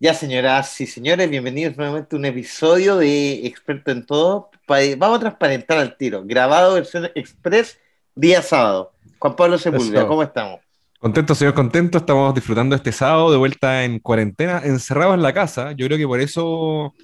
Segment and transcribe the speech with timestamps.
[0.00, 4.48] Ya, señoras y señores, bienvenidos nuevamente a un episodio de Experto en Todo.
[4.96, 6.22] Vamos a transparentar al tiro.
[6.24, 7.80] Grabado versión express
[8.14, 8.92] día sábado.
[9.18, 10.60] Juan Pablo Sepúlveda, ¿cómo estamos?
[11.00, 11.98] Contento, señor, contento.
[11.98, 15.72] Estamos disfrutando este sábado de vuelta en cuarentena, encerrados en la casa.
[15.72, 16.94] Yo creo que por eso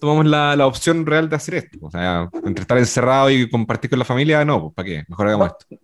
[0.00, 1.78] tomamos la, la opción real de hacer esto.
[1.82, 5.04] O sea, entre estar encerrado y compartir con la familia, no, pues ¿para qué?
[5.06, 5.76] Mejor hagamos esto.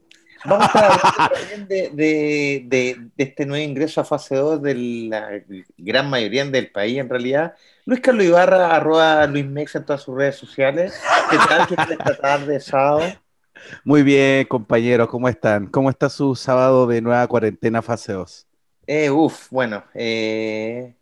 [0.48, 5.42] Vamos a hablar también de, de, de, este nuevo ingreso a fase 2 de la
[5.76, 7.54] gran mayoría del país, en realidad.
[7.84, 11.00] Luis Carlos Ibarra, arroba Luis Mex en todas sus redes sociales.
[11.30, 11.66] ¿Qué tal?
[11.66, 13.02] ¿Qué tal esta tarde, sábado?
[13.84, 15.66] Muy bien, compañeros, ¿cómo están?
[15.66, 18.46] ¿Cómo está su sábado de nueva cuarentena fase 2?
[18.86, 20.94] Eh, uf, bueno, eh,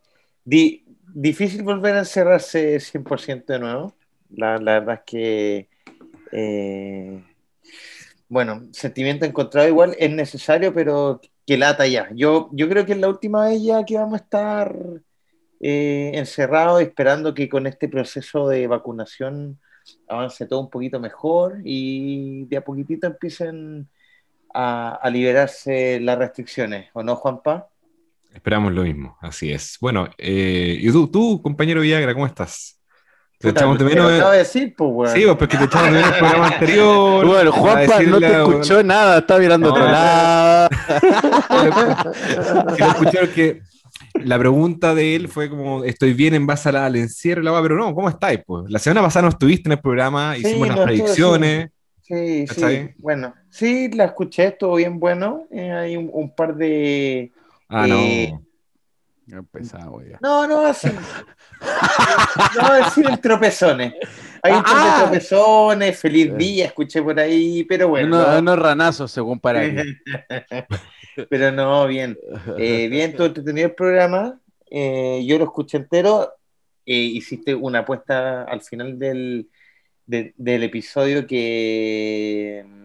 [0.45, 3.95] difícil volver a encerrarse 100% de nuevo.
[4.31, 5.69] La, la, verdad es que...
[6.33, 7.23] Eh,
[8.35, 12.09] bueno, sentimiento encontrado igual es necesario, pero que lata ya.
[12.17, 14.77] Yo, yo creo que es la última vez ya que vamos a estar
[15.61, 19.61] eh, encerrados esperando que con este proceso de vacunación
[20.09, 23.89] avance todo un poquito mejor y de a poquitito empiecen
[24.53, 27.69] a, liberarse las restricciones, ¿o no, Juanpa?
[28.33, 29.79] Esperamos lo mismo, así es.
[29.81, 32.81] Bueno, eh, y tú, tú, compañero Villagra, ¿cómo estás?
[33.39, 34.13] Te echamos de menos.
[34.13, 35.15] Acaba de decir, pues, weón.
[35.15, 37.27] Sí, pues porque te echamos de menos el programa anterior.
[37.27, 40.69] Bueno, Juanpa no te escuchó nada, está mirando otro lado.
[42.75, 43.63] Si lo escucharon que
[44.15, 47.77] la pregunta de él fue como, estoy bien en base al encierro y la pero
[47.77, 48.41] no, ¿cómo estáis?
[48.47, 48.71] Pues?
[48.71, 51.71] La semana pasada no estuviste en el programa, hicimos unas predicciones.
[52.03, 55.47] Sí, sí, bueno, sí, la escuché, estuvo bien bueno.
[55.51, 57.33] Eh, hay un, par de...
[57.69, 58.45] Ah, no.
[59.27, 59.43] Ya.
[60.21, 60.89] No, no, así.
[62.61, 63.95] no, decir el tropezones.
[64.43, 64.97] Hay un par de ah.
[65.01, 68.19] tropezones, feliz día, escuché por ahí, pero bueno.
[68.19, 69.63] No, no ranazos, según para
[71.31, 72.19] Pero no, bien.
[72.59, 74.41] Eh, bien, todo entretenido el programa.
[74.71, 76.35] Eh, yo lo escuché entero.
[76.85, 79.49] Eh, hiciste una apuesta al final del,
[80.07, 82.84] del episodio que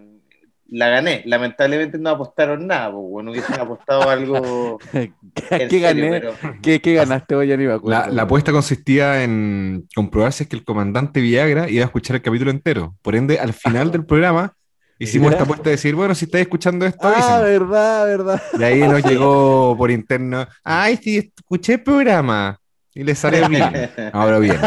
[0.71, 1.23] la gané.
[1.25, 4.79] Lamentablemente no apostaron nada, pues, bueno, hubiesen apostado algo.
[4.91, 6.21] ¿Qué gané?
[6.61, 7.47] ¿Qué, ganaste hoy,
[7.83, 12.15] la, la, apuesta consistía en comprobar si es que el comandante Viagra iba a escuchar
[12.15, 12.95] el capítulo entero.
[13.01, 14.53] Por ende, al final del programa.
[15.01, 18.41] Hicimos esta apuesta de decir, bueno, si estáis escuchando esto, Ah, verdad, verdad.
[18.59, 22.59] Y ahí nos llegó por interno, ay, sí, escuché el programa.
[22.93, 23.89] Y le salió bien.
[24.11, 24.57] Ahora bien.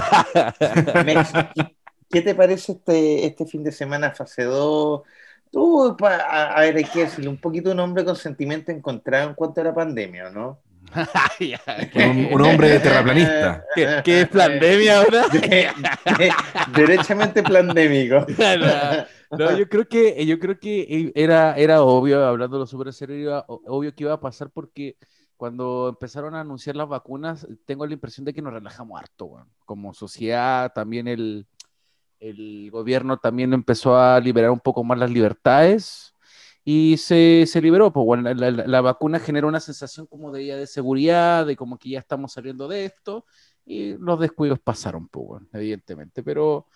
[2.08, 5.02] ¿Qué te parece este, este fin de semana fase 2?
[5.52, 9.60] Tú, a, ver, hay que decirle un poquito un hombre con sentimiento encontrado en cuanto
[9.60, 10.58] a la pandemia, ¿no?
[12.32, 13.62] un, hombre terraplanista.
[14.02, 15.26] ¿Qué, es pandemia ahora?
[16.74, 18.26] derechamente plandémico.
[19.32, 23.94] No, yo creo que, yo creo que era, era obvio, hablando lo súper serio, obvio
[23.94, 24.98] que iba a pasar porque
[25.38, 29.94] cuando empezaron a anunciar las vacunas, tengo la impresión de que nos relajamos harto, como
[29.94, 31.46] sociedad, también el,
[32.22, 36.14] el gobierno también empezó a liberar un poco más las libertades
[36.64, 37.92] y se, se liberó.
[37.92, 41.98] Pues, bueno, la, vacuna generó una sensación como de, de seguridad, de como que ya
[41.98, 43.24] estamos saliendo de esto
[43.66, 46.22] y los descuidos pasaron, pues, bueno, evidentemente.
[46.22, 46.66] Pero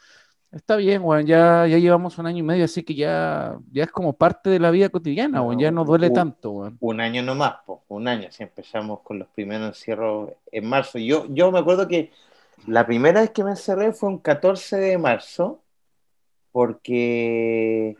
[0.50, 3.90] está bien, bueno, ya, ya llevamos un año y medio, así que ya, ya es
[3.90, 6.72] como parte de la vida cotidiana, bueno, ya no duele tanto.
[6.80, 10.98] Un año nomás, pues, un año, si empezamos con los primeros encierros en marzo.
[10.98, 12.10] Yo, yo me acuerdo que
[12.66, 15.62] la primera vez que me encerré fue un 14 de marzo,
[16.52, 17.96] porque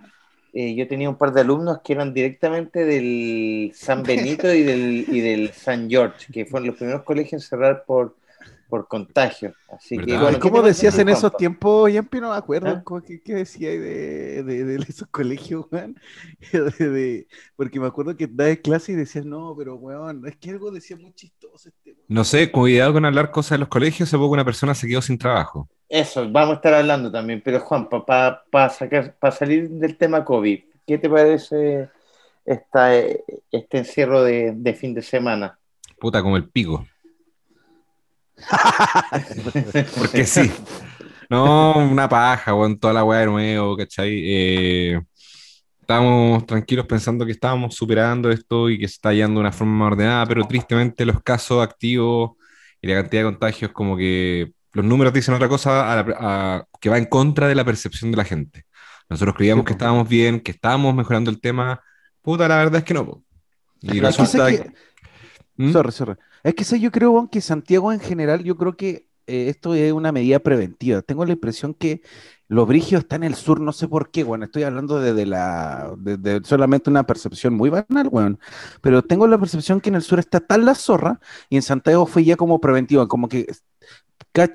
[0.52, 5.04] eh, yo tenía un par de alumnos que eran directamente del San Benito y del,
[5.08, 8.16] y del San George, que fueron los primeros colegios en cerrar por,
[8.68, 9.54] por contagio.
[9.70, 12.20] Así que, ¿Cómo decías en esos tiempos, Yampi?
[12.20, 12.82] No me acuerdo.
[12.84, 13.02] ¿Ah?
[13.06, 15.98] ¿Qué, qué decías de, de, de, esos colegios, weón?
[17.56, 20.96] porque me acuerdo que dabas clase y decías, no, pero weón, es que algo decía
[20.96, 21.68] muy chistoso.
[21.68, 24.86] Este, no sé, cuidado con hablar cosas de los colegios, hace poco una persona se
[24.88, 25.68] quedó sin trabajo.
[25.88, 28.72] Eso, vamos a estar hablando también, pero Juan, para pa,
[29.20, 31.88] para salir del tema COVID, ¿qué te parece
[32.44, 35.58] esta, este encierro de, de fin de semana?
[35.98, 36.86] Puta, como el pico.
[39.98, 40.50] Porque sí.
[41.28, 44.22] No, una paja, weón, toda la weá de nuevo, ¿cachai?
[44.24, 45.00] Eh,
[45.80, 49.72] estábamos tranquilos pensando que estábamos superando esto y que se está yendo de una forma
[49.84, 52.32] más ordenada, pero tristemente los casos activos
[52.80, 57.06] y la cantidad de contagios, como que los números dicen otra cosa que va en
[57.06, 58.64] contra de la percepción de la gente.
[59.08, 61.80] Nosotros creíamos que estábamos bien, que estábamos mejorando el tema.
[62.20, 63.22] Puta, la verdad es que no.
[63.80, 64.72] Y resulta que...
[65.56, 65.72] ¿Mm?
[65.72, 66.14] Sorry.
[66.42, 70.12] Es que yo creo, que Santiago en general, yo creo que eh, esto es una
[70.12, 71.02] medida preventiva.
[71.02, 72.02] Tengo la impresión que
[72.48, 75.92] los brigios están en el sur, no sé por qué, bueno, estoy hablando de, la,
[75.98, 78.38] de, solamente una percepción muy banal, bueno,
[78.80, 81.18] pero tengo la percepción que en el sur está tan la zorra
[81.48, 83.46] y en Santiago fue ya como preventiva, como que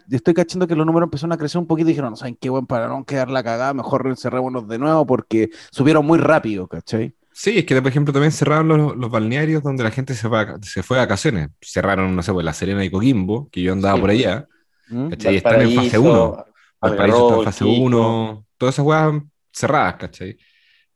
[0.09, 2.49] estoy cachando que los números empezaron a crecer un poquito y dijeron, no saben qué,
[2.49, 7.15] bueno, para no quedar la cagada, mejor encerrémonos de nuevo porque subieron muy rápido, ¿cachai?
[7.41, 10.29] Sí, es que por ejemplo también cerraron los, los balnearios donde la gente se,
[10.61, 11.49] se fue a vacaciones.
[11.59, 14.47] Cerraron, no sé, pues la Serena y Coquimbo, que yo andaba por allá.
[14.89, 15.09] ¿Mm?
[15.09, 15.37] ¿Cachai?
[15.37, 16.45] Están en fase 1.
[16.79, 18.45] Valparaíso está en fase 1.
[18.59, 20.37] Todas esas weas cerradas, ¿cachai?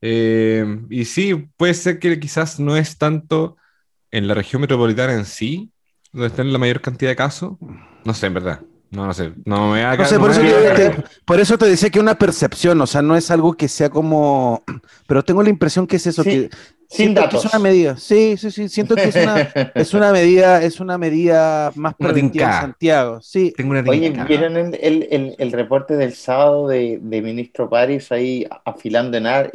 [0.01, 3.57] Eh, y sí, puede ser que quizás no es tanto
[4.11, 5.71] en la región metropolitana en sí,
[6.11, 7.57] donde están la mayor cantidad de casos.
[8.03, 8.61] No sé, en verdad.
[8.95, 10.07] No, no sé, no me haga.
[10.17, 13.53] por, eso te, por, eso te, decía que una percepción, o sea, no es algo
[13.53, 14.63] que sea como.
[15.07, 16.49] Pero tengo la impresión que es eso, que.
[16.87, 17.43] Sin datos.
[17.43, 17.97] es una medida.
[17.97, 18.69] Sí, sí, sí.
[18.69, 19.41] Siento que es una,
[19.75, 23.21] es una medida, es una medida más preventiva en Santiago.
[23.21, 23.53] Sí.
[23.57, 28.47] Tengo una Oye, ¿vieron el, el, el, reporte del sábado de, de ministro París ahí
[28.63, 29.51] afilando en ar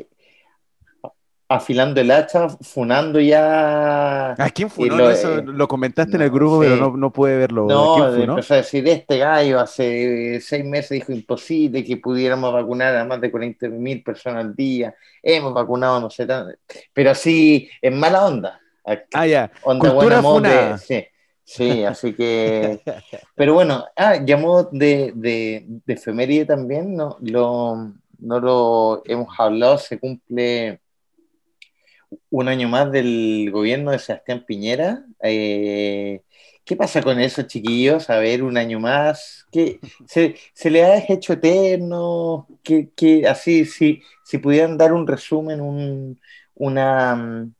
[1.50, 4.31] afilando el hacha, funando ya.
[4.32, 4.97] ¿A quién funó?
[4.97, 7.67] Lo, eso lo comentaste en el grupo, pero no, no pude verlo.
[7.67, 13.05] No, empezó a decir, este gallo hace seis meses dijo imposible que pudiéramos vacunar a
[13.05, 14.94] más de 40 mil personas al día.
[15.20, 16.56] Hemos vacunado, no sé, tanto.
[16.93, 18.61] pero así, en mala onda.
[19.12, 19.50] Ah, ya.
[19.64, 20.79] Onda buena moda.
[20.79, 21.05] Sí,
[21.43, 22.81] sí, así que.
[23.35, 29.79] pero bueno, ah, llamó de, de, de efeméride también, no lo, no lo hemos hablado,
[29.79, 30.81] se cumple
[32.30, 35.04] un año más del gobierno de Sebastián Piñera.
[35.22, 36.22] Eh,
[36.64, 38.10] ¿Qué pasa con eso, chiquillos?
[38.10, 39.46] A ver, un año más.
[39.50, 42.46] ¿Qué, se, ¿Se le ha hecho eterno?
[42.62, 46.20] ¿Qué, así, si, si pudieran dar un resumen, un,
[46.54, 47.54] una, mm,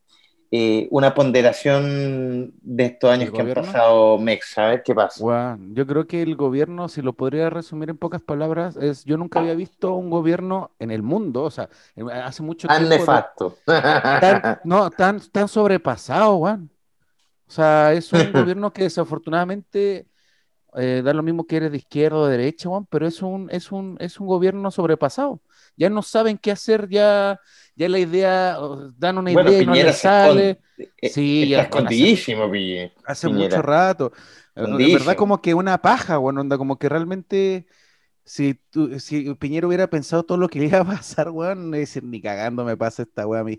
[0.53, 5.57] eh, una ponderación de estos años que han pasado Mex, a ver qué pasa.
[5.69, 9.39] yo creo que el gobierno, si lo podría resumir en pocas palabras, es yo nunca
[9.39, 11.69] había visto un gobierno en el mundo, o sea,
[12.25, 12.89] hace mucho tiempo.
[12.89, 13.57] Tan nefasto.
[14.65, 16.69] no, tan, tan sobrepasado, Juan.
[17.47, 20.07] O sea, es un gobierno que desafortunadamente
[20.75, 23.49] eh, da lo mismo que eres de izquierda o de derecha, Juan, pero es un,
[23.51, 25.41] es un, es un gobierno sobrepasado.
[25.77, 27.39] Ya no saben qué hacer, ya
[27.75, 28.57] ya la idea,
[28.97, 30.59] dan una idea y no les sale.
[30.77, 34.11] Eh, sí, está escondidísimo, hace, hace mucho rato.
[34.55, 37.65] De verdad, como que una paja, bueno, onda, como que realmente.
[38.23, 42.03] Si, tú, si Piñero hubiera pensado todo lo que le iba a pasar, weón, decir,
[42.03, 43.57] ni cagando me pasa esta weá a mí.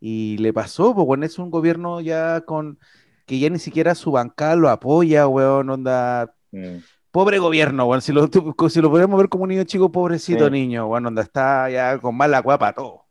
[0.00, 2.78] Y le pasó, pues, bueno, es un gobierno ya con
[3.26, 6.34] que ya ni siquiera su bancal lo apoya, weón, onda.
[6.52, 6.78] Mm.
[7.12, 8.02] Pobre gobierno, weón.
[8.02, 8.28] Si lo,
[8.68, 12.16] si lo podemos ver como un niño chico, pobrecito niño, bueno, onda, está ya con
[12.16, 13.02] mala guapa todo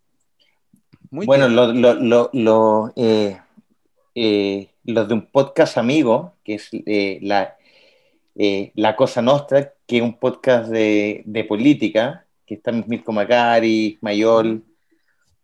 [1.11, 3.37] bueno, lo, lo, lo, eh,
[4.15, 7.57] eh, los de un podcast amigo, que es eh, la,
[8.75, 14.63] la Cosa Nostra, que es un podcast de, de política, que está Mirko Macari, Mayol.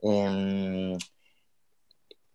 [0.02, 0.98] Em,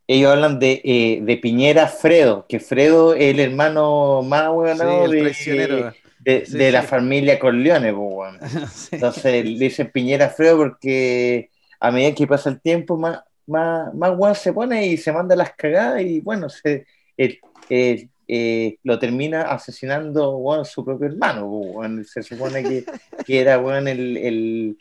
[0.07, 6.73] ellos hablan de, de, Piñera Fredo, que Fredo es el hermano más bueno de, de,
[6.73, 7.93] la familia Corleone.
[7.93, 13.93] Pues, Entonces le dicen Piñera Fredo porque a medida que pasa el tiempo, más, más,
[13.95, 16.87] más se pone y se manda las cagadas y bueno, se,
[17.19, 21.81] eh, lo termina asesinando su propio hermano.
[22.05, 22.85] se supone que,
[23.27, 24.79] que era bueno, el, el,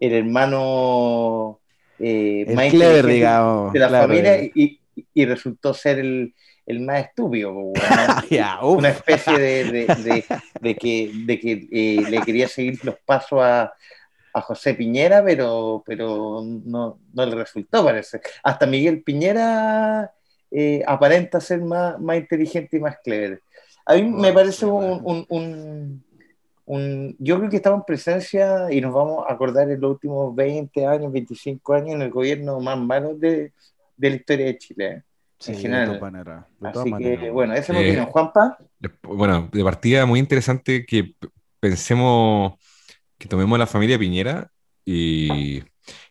[0.00, 1.60] el, hermano
[1.98, 4.80] eh, más digamos, de la familia y,
[5.14, 6.34] y, resultó ser el,
[6.68, 7.50] el más estúpido,
[8.62, 10.24] una especie de, de,
[10.60, 13.72] de, que, de que eh, le quería seguir los pasos a,
[14.34, 18.20] a José Piñera, pero, pero no, no le resultó, parece.
[18.42, 20.12] Hasta Miguel Piñera
[20.50, 23.42] eh, aparenta ser más, más inteligente y más clever.
[23.86, 26.04] A mí me parece un, un,
[26.66, 30.36] un, Yo creo que estamos en presencia y nos vamos a acordar en los últimos
[30.36, 33.52] 20 años, 25 años en el gobierno más malo de,
[33.96, 35.02] de la historia de Chile.
[35.46, 35.52] ¿Eh?
[35.52, 36.46] en general.
[36.62, 38.06] Así que, bueno, esa es mi opinión.
[38.06, 38.58] Juanpa.
[39.02, 41.14] Bueno, de partida muy interesante que
[41.60, 42.54] pensemos
[43.18, 44.50] que tomemos la familia Piñera
[44.84, 45.62] y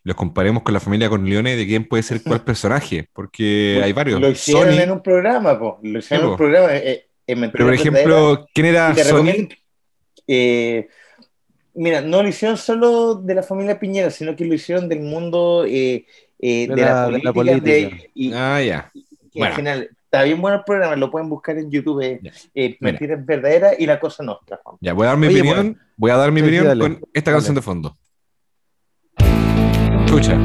[0.04, 4.22] los comparemos con la familia Corleone de quién puede ser cuál personaje, porque hay varios.
[4.22, 5.80] Lo hicieron en un programa, po.
[5.84, 6.76] lo hicieron en un programa.
[6.76, 9.50] Eh, eh, Pero, por ejemplo, ¿quién era Sony?
[10.28, 10.88] Eh,
[11.74, 15.64] mira, no lo hicieron solo de la familia Piñera, sino que lo hicieron del mundo
[15.64, 16.06] de,
[16.40, 17.98] la, política.
[18.34, 18.92] ah, ya.
[19.38, 19.54] Bueno.
[19.54, 22.02] Al final, está bien bueno el programa, lo pueden buscar en YouTube.
[22.56, 24.60] Eh, Mentiras verdaderas y la cosa nuestra.
[24.82, 25.80] Ya, voy a dar mi opinión.
[25.96, 27.98] Voy a dar mi opinión con esta canción de fondo.
[30.06, 30.38] Escucha.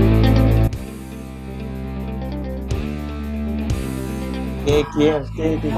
[4.67, 5.29] ¿Qué quieres?
[5.37, 5.73] ¿Qué, qué,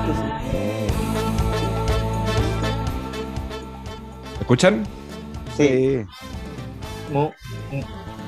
[4.40, 4.86] ¿Escuchan?
[5.56, 6.00] Sí.
[7.12, 7.30] Mu-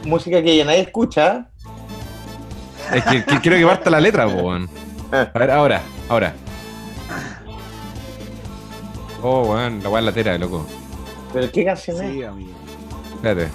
[0.05, 1.50] música que ya nadie escucha.
[2.93, 4.69] Es que, que quiero que parta la letra, weón.
[5.12, 6.35] A ver, ahora, ahora.
[9.23, 10.66] Oh, weón, la weá latera, loco.
[11.33, 12.12] ¿Pero qué canción es?
[12.12, 12.52] Sí, amigo.
[13.14, 13.50] Espérate.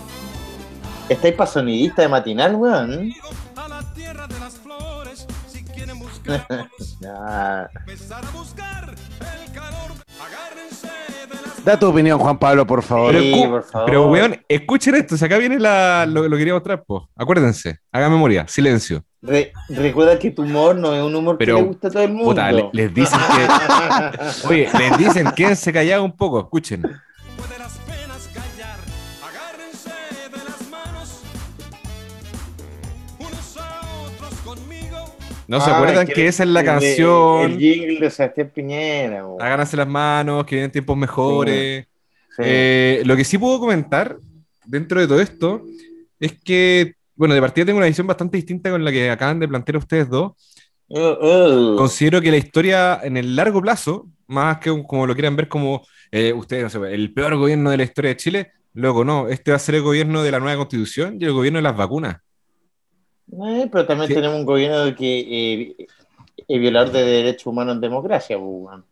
[1.09, 3.11] ¿Estáis pa' sonidista de matinal, weón?
[3.55, 5.25] a la tierra de las flores.
[5.47, 6.47] Si quieren buscar,
[7.05, 9.91] Ah, empezar a buscar el calor.
[10.19, 10.87] Agárrense
[11.29, 13.11] de las Da tu opinión, Juan Pablo, por favor.
[13.11, 13.85] Pero, Sí, por favor.
[13.85, 15.15] pero, weón, escuchen esto.
[15.15, 17.07] Si acá viene la, lo, lo que quería mostrar, po.
[17.15, 17.77] Acuérdense.
[17.91, 18.47] Haga memoria.
[18.47, 19.03] Silencio.
[19.21, 22.03] Re- recuerda que tu humor no es un humor Pero, que le gusta a todo
[22.03, 22.25] el mundo.
[22.31, 24.47] Puta, le- les dicen que.
[24.47, 26.39] Oye, les dicen quédense callados un poco.
[26.39, 26.81] Escuchen.
[35.51, 37.51] ¿No se Ah, acuerdan que, esa es la el canción?
[37.51, 39.23] El jingle de Sebastián Piñera.
[39.39, 41.85] Háganse las manos, que vienen tiempos mejores.
[42.37, 42.41] Sí.
[42.45, 44.17] Eh, lo que sí puedo comentar
[44.65, 45.61] dentro de todo esto
[46.19, 49.47] es que, bueno, de partida tengo una visión bastante distinta con la que acaban de
[49.49, 50.31] plantear ustedes dos.
[50.87, 51.75] Uh, uh.
[51.75, 55.49] Considero que la historia en el largo plazo, más que un- como lo quieran ver
[55.49, 59.27] como eh, ustedes, no sé, el peor gobierno de la historia de Chile, loco, no,
[59.29, 61.75] este va a ser el gobierno de la nueva constitución y el gobierno de las
[61.75, 62.17] vacunas.
[63.31, 64.13] Eh, pero también Sí.
[64.15, 65.19] tenemos un gobierno que
[65.79, 65.87] eh,
[66.47, 68.37] es violador de derechos humanos en democracia.
[68.37, 68.85] pues, weón.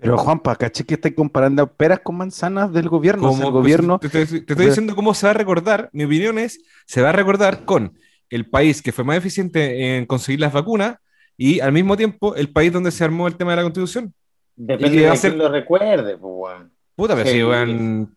[0.00, 3.30] Pero Juanpa, caché que estáis comparando peras con manzanas del gobierno.
[3.30, 3.98] O sea, el gobierno.
[3.98, 5.90] Te, te- te estoy diciendo cómo se va a recordar.
[5.92, 7.98] Mi opinión es: se va a recordar con
[8.30, 10.98] el país que fue más eficiente en conseguir las vacunas
[11.36, 14.14] y al mismo tiempo el país donde se armó el tema de la constitución.
[14.54, 16.16] Depende de a quién lo recuerde.
[16.16, 16.72] Pues, weón.
[16.94, 17.34] Puta, pero Sí.
[17.36, 18.16] si, weón,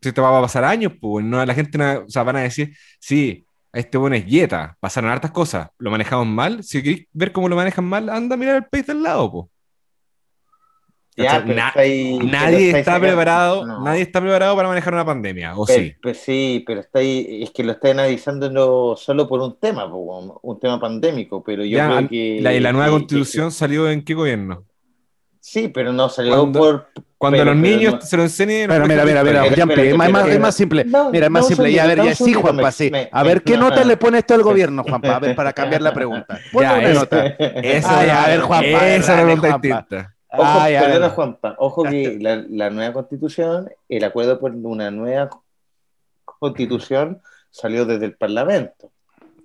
[0.00, 2.40] si te va a pasar años, pues no, la gente no- o sea, van a
[2.42, 6.62] decir: sí, este bueno es dieta, pasaron hartas cosas, lo manejamos mal.
[6.64, 9.30] Si queréis ver cómo lo manejan mal, anda a mirar el país del lado,
[11.14, 13.82] pero Nadie estáis está sacando- preparado, No.
[13.84, 15.94] nadie está preparado para manejar una pandemia, o Pero- sí.
[16.02, 20.60] pues sí, pero está ahí, es que lo está analizando solo por un tema, un
[20.60, 22.38] tema pandémico, pero yo Ya, creo que...
[22.42, 24.64] la, y la nueva que- constitución salió en qué gobierno?
[25.48, 26.86] Sí, pero no salió Cuando- por...
[27.18, 28.68] Cuando pero- los pero niños no- se lo enseñen.
[28.68, 30.84] Mira, mira, mira, mira, espera, es es más- es más simple.
[30.84, 31.72] No, Mira, es más no, simple.
[31.72, 32.90] Ya, a ver, ya sí, Juanpa, sí.
[33.12, 33.86] A ver, ¿qué no, nota no.
[33.86, 35.14] le pone esto al gobierno, Juanpa?
[35.14, 36.40] A ver, para cambiar la pregunta.
[36.52, 37.20] Ponle Ya, una es- nota.
[37.20, 40.14] A ver, Juanpa, esa es una pregunta distinta.
[40.32, 41.08] Ojo, perdona.
[41.10, 45.30] Juanpa, ojo que la, la nueva constitución, el acuerdo por una nueva
[46.24, 48.90] constitución salió desde el Parlamento,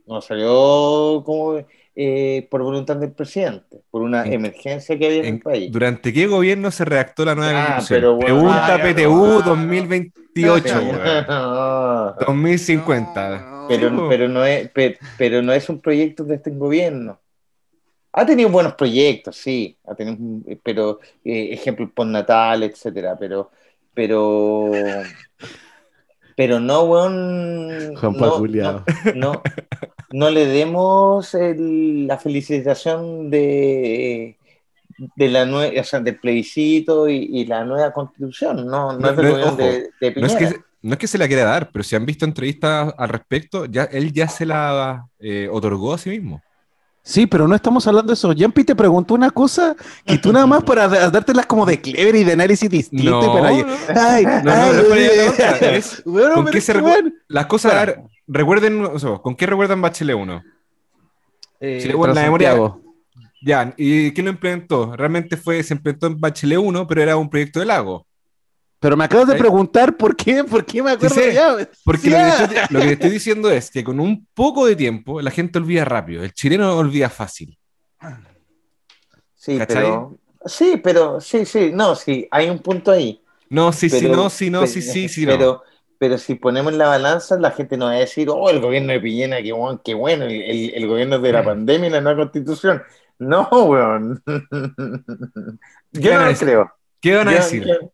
[0.08, 1.60] no salió como
[1.96, 5.72] eh, por voluntad del presidente, por una En- emergencia que había en, En- el país.
[5.72, 7.98] ¿Durante qué gobierno se redactó la nueva Ah, constitución?
[8.00, 8.26] pero bueno.
[8.26, 9.42] Pregunta Ah, PTU no.
[9.42, 11.26] 2028, Pero- weón.
[11.28, 13.66] no, 2050.
[13.68, 17.20] pero, pero, no es, pero, pero no es un proyecto de este gobierno.
[18.14, 20.18] Ha tenido buenos proyectos, sí, ha tenido,
[20.64, 23.52] pero eh, ejemplo postnatal, etcétera, pero,
[23.94, 24.70] pero,
[26.36, 28.86] pero no, weón, Juanpa no, no,
[29.16, 29.42] no,
[30.12, 34.38] no le demos el- la felicitación de,
[35.16, 39.46] de la o sea, del plebiscito y, y la nueva constitución, no, no, es gobierno
[39.48, 40.52] ojo, de, de No es, Piñera.
[40.52, 43.66] que, no es que se la quiera dar, pero si han visto entrevistas al respecto,
[43.66, 46.42] ya, él ya se la eh, otorgó a sí mismo.
[47.04, 48.32] Sí, pero no estamos hablando de eso.
[48.32, 52.24] Yampi te preguntó una cosa que tú nada más para dártelas como de clever y
[52.24, 53.06] de análisis distinto.
[53.06, 53.48] y No, para...
[53.50, 54.00] Ay, no.
[54.00, 56.74] ay, no, no ay, Bueno, ¿con qué se
[57.28, 57.96] Las cosas,
[58.28, 60.44] recuerden, o sea, ¿con qué recuerdan Bachelet 1?
[61.60, 62.56] eh, Sí, bueno, la memoria-.
[63.44, 64.96] Ya, ¿y quién lo implementó?
[64.96, 68.06] Realmente fue, se implementó en Bachelet 1, pero era un proyecto de lago.
[68.82, 71.56] Pero me acabas de preguntar por qué, por qué me acuerdo sé, ya.
[71.86, 74.66] Porque Sí, lo, que estoy, lo que te estoy diciendo es que con un poco
[74.66, 76.24] de tiempo la gente olvida rápido.
[76.24, 77.58] El chileno olvida fácil.
[79.36, 79.76] Sí, ¿Cachai?
[79.84, 83.22] pero, sí, pero, sí, sí, no, sí, hay un punto ahí.
[83.50, 85.32] No, sí, sí, Pero- no, sí, no, pero- sí, sí, sí, no.
[85.34, 85.64] Pero,
[85.98, 89.00] pero si ponemos la balanza, la gente no va a decir, oh, el gobierno de
[89.00, 92.24] Piñera, qué, bueno, qué bueno, el, el- el gobierno de la pandemia y la nueva
[92.24, 92.82] constitución.
[93.20, 94.24] No, weón.
[94.26, 96.48] ¿Qué Yo van no a lo decir?
[96.48, 96.72] creo.
[97.00, 97.66] ¿Qué van a Yo- decir?
[97.68, 97.92] Yo,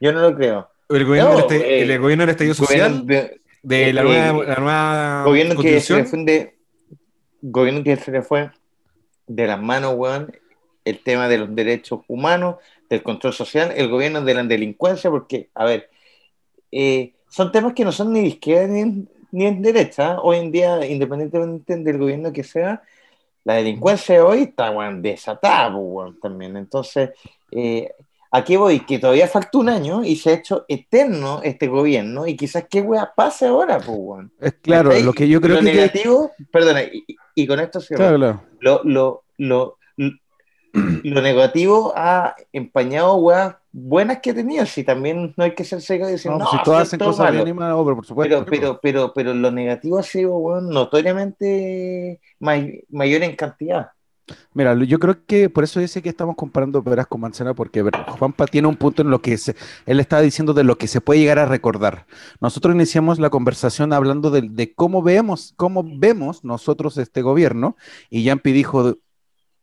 [0.00, 0.68] yo no lo creo.
[0.88, 3.06] ¿El gobierno, No, del estallido- eh, el gobierno del estallido social?
[3.06, 6.56] De- ¿De la eh, nueva, la nueva gobierno que se le fue de,
[7.42, 8.50] gobierno que se le fue
[9.26, 10.32] de las manos, weón,
[10.84, 12.56] el tema de los derechos humanos,
[12.88, 15.90] del control social, el gobierno de la delincuencia, porque, a ver,
[16.72, 20.18] eh, son temas que no son ni de izquierda ni, ni en derecha.
[20.20, 22.82] Hoy en día, independientemente del gobierno que sea,
[23.44, 26.56] la delincuencia de hoy está, weón, desatada, pues, weón, también.
[26.56, 27.10] Entonces,
[27.52, 27.92] eh,
[28.32, 28.80] ¿a qué voy?
[28.80, 32.80] Que todavía falta un año y se ha hecho eterno este gobierno y quizás qué
[32.80, 34.32] weá pase ahora, pues, weón.
[34.40, 35.72] Es claro, lo que yo creo lo que...
[35.74, 37.98] negativo, perdona, y, y con esto cierro.
[38.02, 38.42] Claro, claro.
[38.60, 39.76] Lo, lo, lo,
[40.72, 46.08] lo negativo ha empañado weas buenas que tenido, si también no hay que ser ciego
[46.08, 47.44] y decir, No, no, si todas hacen todos cosas malos".
[47.44, 48.44] bien pero por supuesto.
[48.44, 53.90] Pero, pero, pero, pero lo negativo ha sido weón, notoriamente may- mayor en cantidad.
[54.54, 57.82] Mira, yo creo que por eso dice que estamos comparando peras con manzana, porque
[58.18, 59.54] Juanpa tiene un punto en lo que se-
[59.86, 62.06] él está diciendo de lo que se puede llegar a recordar.
[62.40, 67.76] Nosotros iniciamos la conversación hablando de, de cómo vemos, cómo vemos nosotros este gobierno,
[68.10, 68.98] y Yampi dijo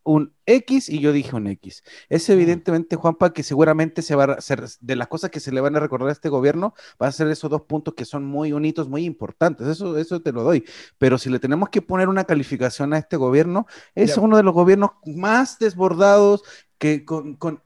[0.07, 1.83] un X y yo dije un X.
[2.09, 5.59] Es evidentemente, Juanpa, que seguramente se va a hacer, de las cosas que se le
[5.61, 8.53] van a recordar a este gobierno, va a ser esos dos puntos que son muy
[8.53, 9.67] unitos, muy importantes.
[9.67, 10.63] Eso, eso te lo doy.
[10.97, 14.21] Pero si le tenemos que poner una calificación a este gobierno, es Ya.
[14.21, 16.41] uno de los gobiernos más desbordados,
[16.77, 17.61] que con, con,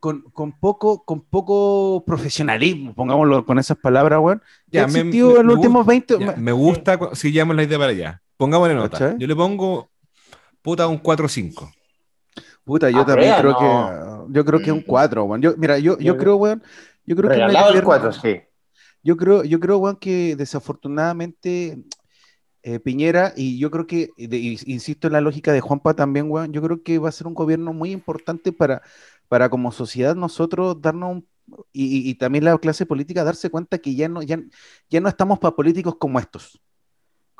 [0.00, 4.42] con, con poco, con poco profesionalismo, pongámoslo con esas palabras, weón.
[4.66, 6.18] Ya, me- me- en me los últimos gusta- 20...
[6.18, 8.22] Ya, me gusta si llevamos la idea para allá.
[8.36, 8.98] Pongámosle nota.
[8.98, 9.18] ¿Cachai?
[9.18, 9.89] Yo le pongo
[10.62, 11.70] puta un 4-5.
[12.64, 13.58] Puta, yo Ah, también creo no.
[14.28, 14.84] que yo creo que un Mm.
[14.86, 15.42] 4, weón.
[15.42, 16.62] Yo, mira, yo, yo creo, weón,
[17.04, 18.40] yo creo que el Regalado el gobierno- 4, sí.
[19.02, 21.82] Yo creo, yo creo, weón, que desafortunadamente
[22.62, 26.30] eh, Piñera, y yo creo que, y de- insisto en la lógica de Juanpa también,
[26.30, 28.82] weón, yo creo que va a ser un gobierno muy importante para,
[29.28, 31.28] para como sociedad nosotros darnos un-
[31.72, 34.38] y, y- y también la clase política darse cuenta que ya no, ya,
[34.90, 36.60] ya no estamos para políticos como estos.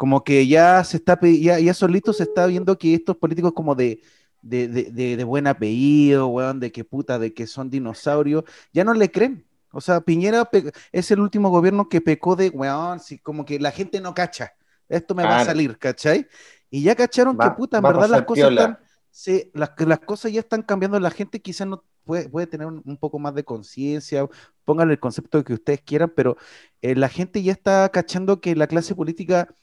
[0.00, 3.75] Como que ya se está, ya, ya solito se está viendo que estos políticos como
[3.75, 4.00] de,
[4.42, 8.95] de, de, de- buen apellido, weón, de que puta, de que son dinosaurios, ya no
[8.95, 9.47] le creen.
[9.73, 10.49] O sea, Piñera
[10.92, 14.52] es el último gobierno que pecó de, weón, si como que la gente no cacha.
[14.88, 16.26] Esto me va a salir, ¿cachai?
[16.71, 18.78] Y ya cacharon Va- que, puta, en verdad las cosas están,
[19.11, 20.99] se- las, las cosas ya están cambiando.
[21.00, 24.26] La gente quizás no puede, puede tener un, un poco más de conciencia,
[24.64, 26.37] pónganle el concepto que ustedes quieran, pero
[26.83, 29.54] eh, la gente ya está cachando que la clase política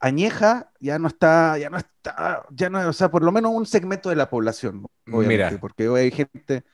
[0.00, 3.66] añeja ya no está, ya no está, ya no, o sea, por lo menos un
[3.66, 5.60] segmento de la población, obviamente, Mira.
[5.60, 6.64] porque hoy hay gente,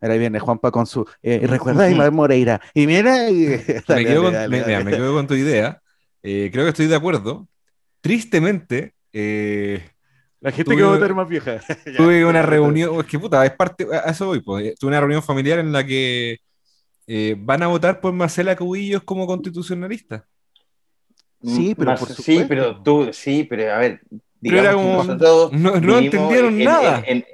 [0.00, 3.58] ahora ahí viene Juanpa con su, eh, recuerda a Ismael Moreira, y mira, y- me,
[3.64, 4.66] quedo dale, con, dale, me- dale.
[4.78, 5.80] mira, me quedo con tu idea.
[6.22, 7.48] Eh, creo que estoy de acuerdo.
[8.00, 9.82] Tristemente, eh,
[10.40, 11.60] la gente tuve- que va a votar más vieja.
[11.96, 15.22] tuve una reunión, es que puta, es parte, a eso voy, pues, tuve una reunión
[15.22, 16.38] familiar en la que
[17.06, 20.26] eh, van a votar por Marcela Cubillos como constitucionalista.
[21.42, 24.00] Sí, pero Más- por Sí, pero tú, sí, pero a ver,
[24.40, 27.02] digamos no- entendieron en- nada.
[27.06, 27.24] en- en-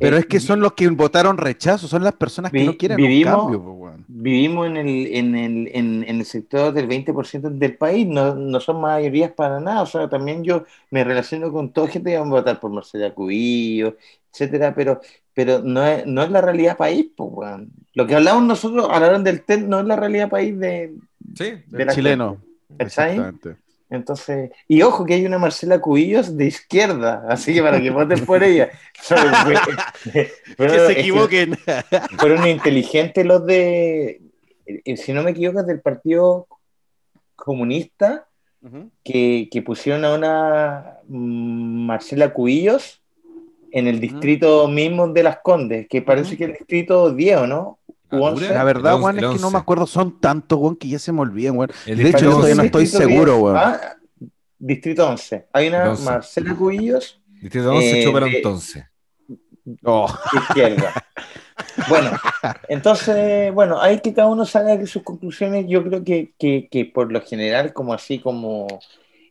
[0.00, 2.96] Pero es que son los que votaron rechazo, son las personas que Vi- no quieren
[2.98, 4.04] vivimos- un cambio.
[4.06, 8.60] vivimos en el, en el, en, en el sector del 20% del país, no, no
[8.60, 12.24] son mayorías para nada, o sea, también yo me relaciono con toda gente que va
[12.24, 13.96] a votar por Marcela Cubillo,
[14.32, 15.00] etcétera, pero,
[15.34, 17.50] pero no, es, no es la realidad país, pues.
[17.94, 20.94] Lo que hablamos nosotros, hablaron del TEN, no es la realidad país de,
[21.34, 21.54] Sí,
[21.92, 22.34] chileno.
[22.36, 23.20] gente, ¿cachai?
[23.90, 28.24] Entonces, y ojo que hay una Marcela Cubillos de izquierda, así que para que voten
[28.26, 28.68] por ella.
[30.56, 31.56] Pero Que se es equivoquen.
[32.18, 34.20] fueron inteligentes los de,
[34.66, 36.46] eh, si no me equivoco, del Partido
[37.34, 38.26] Comunista,
[39.04, 43.00] que, que pusieron a una Marcela Cubillos
[43.70, 46.36] en el distrito mismo de Las Condes, que parece Ujú.
[46.38, 47.78] que el distrito 10, ¿o no?
[48.10, 48.48] U 11.
[48.54, 51.12] La verdad, El Juan, es que no me acuerdo, son tantos, Juan, que ya se
[51.12, 51.70] me olvidan, Juan.
[51.86, 53.42] El De hecho, yo todavía no 11, estoy seguro, 10.
[53.42, 53.56] weón.
[53.56, 53.80] Ah,
[54.58, 55.46] distrito 11.
[55.52, 56.04] Hay una El 11.
[56.04, 58.84] Marcela Cubillos distrito 11 eh, de- entonces.
[59.84, 60.94] Oh, izquierda.
[61.88, 62.10] Bueno,
[62.68, 65.66] entonces, bueno, hay que cada uno salga sus conclusiones.
[65.68, 68.66] Yo creo que, que, que por lo general, como así, como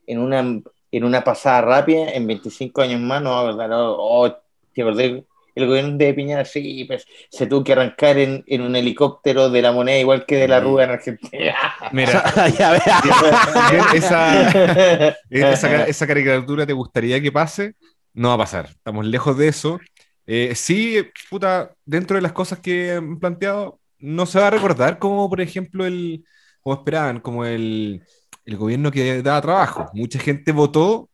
[0.06, 4.36] en una, en una pasada rápida, en 25 años más, no va a acordar, oh,
[4.74, 5.26] te acordé,
[5.58, 9.62] el gobierno de Piñera, sí, pues se tuvo que arrancar en, en un helicóptero de
[9.62, 11.56] la moneda, igual que de la Rúa en Argentina.
[11.92, 12.24] Mira,
[13.94, 14.50] esa,
[15.30, 17.74] esa, esa caricatura te gustaría que pase,
[18.14, 18.68] no va a pasar.
[18.68, 19.80] Estamos lejos de eso.
[20.28, 25.00] Eh, sí, puta, dentro de las cosas que han planteado, no se va a recordar
[25.00, 26.24] como, por ejemplo, el,
[26.62, 28.04] como esperaban, como el,
[28.46, 29.90] el gobierno que daba trabajo.
[29.94, 31.10] Mucha gente votó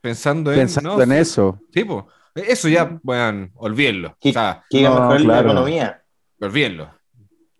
[0.00, 1.02] pensando en, Pensando ¿no?
[1.02, 1.58] en eso.
[1.74, 2.06] Sí, po.
[2.34, 4.16] Eso ya, bueno, olvídenlo.
[4.20, 5.32] Que, O sea, que No, mejorar claro.
[5.32, 6.02] la economía.
[6.40, 6.90] olvídenlo.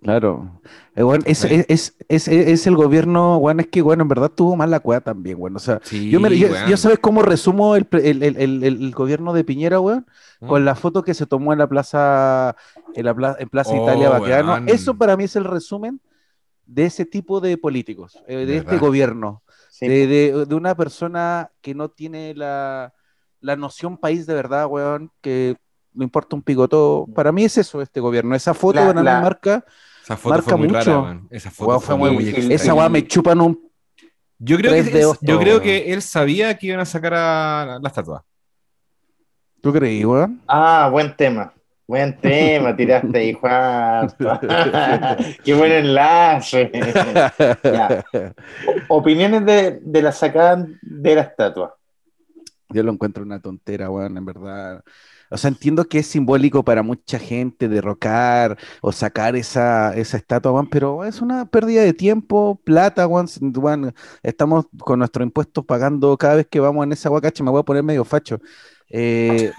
[0.02, 0.62] Claro.
[0.96, 1.48] Eh, bueno, es, Sí.
[1.50, 4.80] es, es, es, es el gobierno, bueno, es que, bueno, en verdad tuvo mal la
[4.80, 5.58] cueva también, bueno.
[5.58, 8.90] O sea, Sí, yo, me, yo, yo sabes cómo resumo el, el, el, el, el
[8.92, 10.06] gobierno de Piñera, weón,
[10.40, 10.46] Mm.
[10.48, 12.56] con la foto que se tomó en la plaza,
[12.94, 14.52] en la plaza, en Plaza Oh, Italia Baqueano.
[14.54, 14.68] weón.
[14.70, 16.00] Eso para mí es el resumen
[16.64, 18.80] de ese tipo de políticos, eh, de este ¿Verdad?
[18.80, 19.86] gobierno, Sí.
[19.86, 22.94] de, de, de una persona que no tiene la,
[23.40, 25.56] la noción país de verdad, weón, que
[25.92, 27.06] no importa un picoto.
[27.14, 28.34] Para mí es eso, este gobierno.
[28.34, 29.64] Esa foto La- mí la- marca,
[30.04, 30.78] Esa foto marca fue muy mucho.
[30.78, 31.28] rara, weón.
[31.30, 33.70] Esa foto weón, fue fue muy, muy- esa weá me chupan un
[34.38, 35.64] Yo creo, que, dedos yo todo, creo weón.
[35.64, 38.24] que él sabía que iban a sacar a la, la estatua.
[39.60, 40.40] ¿Tú creí, weón?
[40.46, 41.52] Ah, buen tema.
[41.86, 44.08] Buen tema, tiraste ahí, Juan.
[45.44, 46.70] Qué buen enlace.
[47.64, 48.04] Ya.
[48.88, 51.76] Opiniones de, de la sacada de la estatua.
[52.72, 54.82] Yo lo encuentro una tontera, weón, en verdad.
[55.30, 60.52] O sea, entiendo que es simbólico para mucha gente derrocar o sacar esa, esa estatua,
[60.52, 63.26] weón, pero es una pérdida de tiempo, plata, weón.
[63.56, 67.60] weón, Estamos con nuestros impuestos pagando cada vez que vamos en esa guacacha, me voy
[67.60, 68.40] a poner medio facho.
[68.88, 69.52] Eh,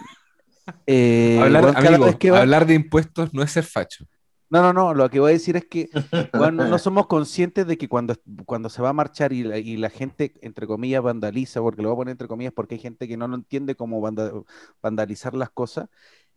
[0.88, 4.06] eh, hablar, weón, cada amigo, vez que va- hablar de impuestos no es ser facho.
[4.52, 5.90] No, no, no, lo que voy a decir es que
[6.36, 9.78] weón, no, somos conscientes de que cuando, cuando se va a marchar y la, y
[9.78, 13.08] la gente, entre comillas, vandaliza, porque lo voy a poner entre comillas porque hay gente
[13.08, 14.32] que no lo entiende cómo vanda-
[14.82, 15.88] vandalizar las cosas,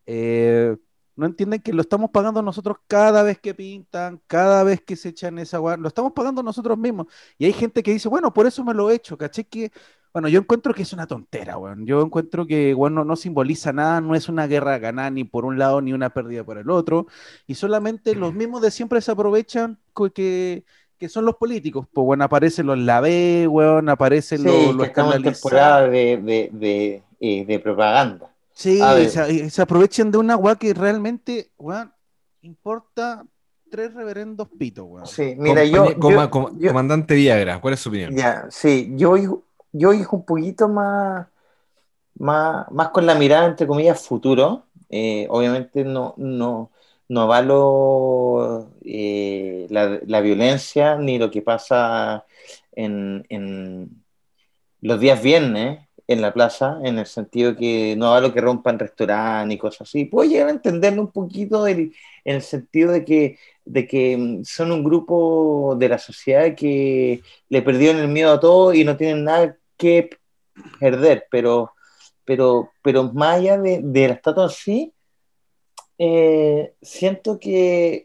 [0.07, 0.77] eh,
[1.17, 5.11] no entienden que lo estamos pagando nosotros cada vez que pintan, cada vez que se
[5.11, 7.07] echan esa weá, lo estamos pagando nosotros mismos.
[7.39, 9.45] Y hay gente que dice, bueno, por eso me lo he hecho, ¿caché?
[9.47, 9.73] Que,
[10.15, 11.85] bueno, yo encuentro que es una tontera, weón.
[11.87, 15.59] Yo encuentro que, bueno, no simboliza nada, no es una guerra ganada ni por un
[15.59, 17.09] lado ni una pérdida por el otro
[17.49, 19.77] y solamente los mismos de siempre se aprovechan
[20.15, 20.65] que,
[20.99, 21.89] que son los políticos.
[21.93, 26.51] Pues bueno, aparecen los lavé, weón, aparecen Sí, los, los estamos en temporada de, de,
[26.53, 28.31] de, eh, de propaganda.
[28.53, 29.51] Sí, ver.
[29.51, 31.93] se, aprovechan de una weá que realmente, weón,
[32.43, 33.27] importa
[33.69, 35.07] tres reverendos pitos, weón.
[35.09, 38.15] Sí, mira, yo, Compañe- coma- yo- coma- yo- comandante Viagra, ¿cuál es su opinión?
[38.15, 39.17] Ya, sí, yo,
[39.75, 41.29] yo voy un poquito más,
[42.17, 44.67] más, más con la mirada, entre comillas, futuro.
[44.91, 46.71] Eh, obviamente no, no,
[47.09, 52.27] no avalo eh, la, la violencia ni lo que pasa
[52.73, 54.05] en, en
[54.81, 59.55] los días viernes en la plaza, en el sentido que no avalo que rompan restaurantes
[59.57, 60.05] y cosas así.
[60.05, 64.45] Puedo llegar a entenderlo un poquito del- en el sentido de que, de que mm,
[64.45, 68.97] son un grupo de la sociedad que le perdieron el miedo a todo y no
[68.99, 70.11] tienen nada que
[70.81, 71.73] perder, pero,
[72.25, 74.93] pero, pero más allá de, de la estatua sí,
[75.99, 78.05] eh, siento que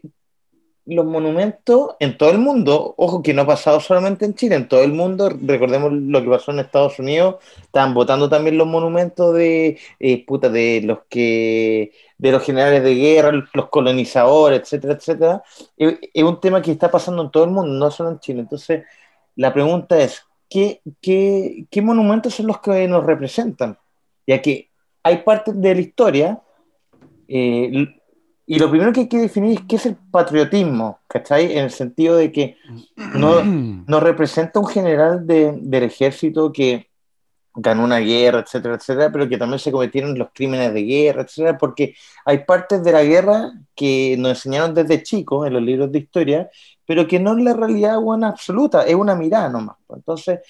[0.86, 4.68] los monumentos en todo el mundo, ojo que no ha pasado solamente en Chile, en
[4.68, 9.34] todo el mundo, recordemos lo que pasó en Estados Unidos, estaban votando también los monumentos
[9.34, 15.42] de, eh, puta, de los que de los generales de guerra, los colonizadores, etcétera, etcétera.
[15.76, 18.40] Es, es un tema que está pasando en todo el mundo, no solo en Chile.
[18.40, 18.84] Entonces,
[19.36, 23.78] la pregunta es, ¿qué, qué, qué monumentos son los que nos representan?
[24.26, 24.68] Ya que
[25.02, 26.40] hay partes de la historia,
[27.28, 27.86] eh,
[28.46, 31.52] y lo primero que hay que definir es qué es el patriotismo, ¿cachai?
[31.52, 32.56] En el sentido de que
[33.14, 36.88] no, nos representa un general de- del ejército que
[37.54, 41.58] ganó una guerra, etcétera, etcétera, pero que también se cometieron los crímenes de guerra, etcétera,
[41.58, 45.98] porque hay partes de la guerra que nos enseñaron desde chicos en los libros de
[46.00, 46.50] historia,
[46.90, 49.76] pero que no es la realidad buena absoluta, es una mirada nomás.
[49.86, 49.98] pues.
[49.98, 50.40] Entonces,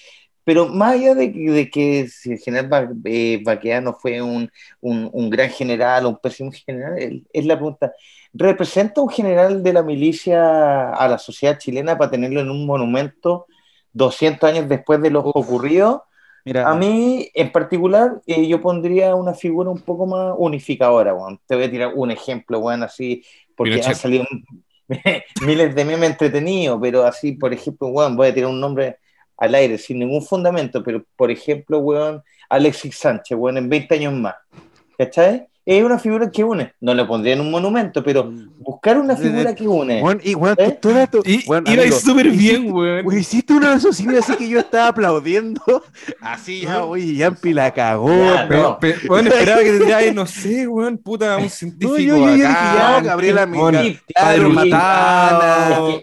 [0.43, 4.49] pero más allá de, que- de que si el general eh, Baqueano fue un,
[4.81, 7.93] un, un gran general o un pésimo general, es la pregunta,
[8.33, 13.45] ¿representa un general de la milicia a la sociedad chilena para tenerlo en un monumento
[13.93, 16.05] 200 años después de lo ocurrido?
[16.45, 21.39] Mira, A mí, en particular, eh, yo pondría una figura un poco más unificadora, weón.
[21.47, 23.23] Te voy a tirar un ejemplo, weón, así,
[23.55, 23.83] porque Pinochet.
[23.83, 24.25] han salido
[25.45, 28.97] miles de memes entretenidos, pero así, por ejemplo, weón, voy a tirar un nombre
[29.37, 34.13] al aire sin ningún fundamento, pero por ejemplo, weón, Alexis Sánchez, weón, en 20 años
[34.13, 34.35] más.
[34.97, 35.47] ¿Cachai?
[35.63, 36.73] Es una figura que une.
[36.81, 40.01] No le pondría en un monumento, pero buscar una figura que une.
[40.01, 40.71] Weón, y weón, ¿Eh?
[40.81, 43.03] toda tu- Y amigo, súper hiciste- bien, weón.
[43.03, 45.61] Güey, hiciste una raciocinio así que yo estaba aplaudiendo.
[46.21, 48.09] Así ya, oye, Yampi la cagó.
[48.09, 48.77] Ya, Pero, no.
[48.81, 52.31] pero, weón, esperaba que tendría, no sé, weón, puta, un científico No, yo, yo, yo
[52.33, 53.97] dije ya, Gabriela padre Es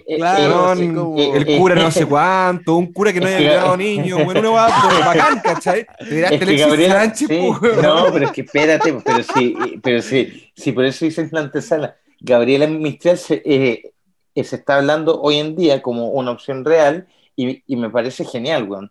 [0.07, 4.19] que, eh, claro, el cura no sé cuánto, un cura que no haya violado niños,
[4.25, 5.87] weón, una va pero bacán, ¿cachai?
[5.99, 7.83] Te Es que Alexis Gabriela, Sánchez, sí, weón.
[7.83, 9.48] no, pero es que espérate, pero sí,
[9.83, 11.97] pero sí, sí, por eso hice la antesala.
[12.21, 13.93] Gabriela Mistral se, eh,
[14.35, 17.07] eh, se está hablando hoy en día como una opción real
[17.37, 18.91] y, y me parece genial, weón.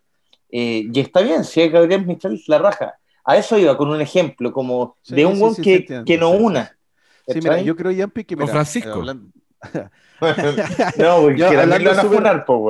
[0.50, 2.96] Eh, y está bien, si es Gabriela Mistral, la raja.
[3.26, 6.18] A eso iba con un ejemplo, como Sí, de un sí, weón sí, que, que
[6.18, 6.78] no una.
[7.28, 9.00] Sí, mira, yo creo, Yampi, que mira, Francisco.
[9.00, 9.32] hablan-
[10.98, 12.00] no, porque Yo, también hablando lo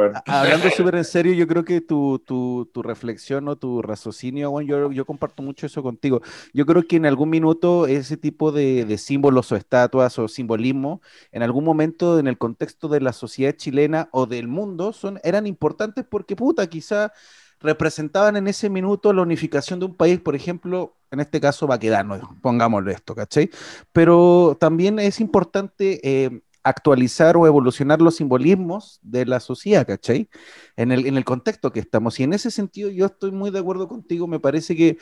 [0.02, 0.24] a.
[0.26, 4.68] Hablando súper en serio, yo creo que tu, tu, tu reflexión o tu raciocinio, bueno,
[4.70, 6.22] yo, yo comparto mucho eso contigo.
[6.54, 11.02] Yo creo que en algún minuto ese tipo de, de símbolos o estatuas o simbolismo,
[11.32, 15.48] en algún momento en el contexto de la sociedad chilena o del mundo, son, eran
[15.48, 17.12] importantes porque, puta, quizá
[17.60, 22.38] representaban en ese minuto la unificación de un país, por ejemplo, en este caso Baquedano,
[22.42, 23.50] pongámoslo esto, ¿cachai?
[23.92, 30.30] Pero también es importante eh, actualizar o evolucionar los simbolismos de la sociedad, ¿cachai?
[30.76, 32.20] En el, en el contexto que estamos.
[32.20, 34.98] Y en ese sentido yo estoy muy de acuerdo contigo, me parece que,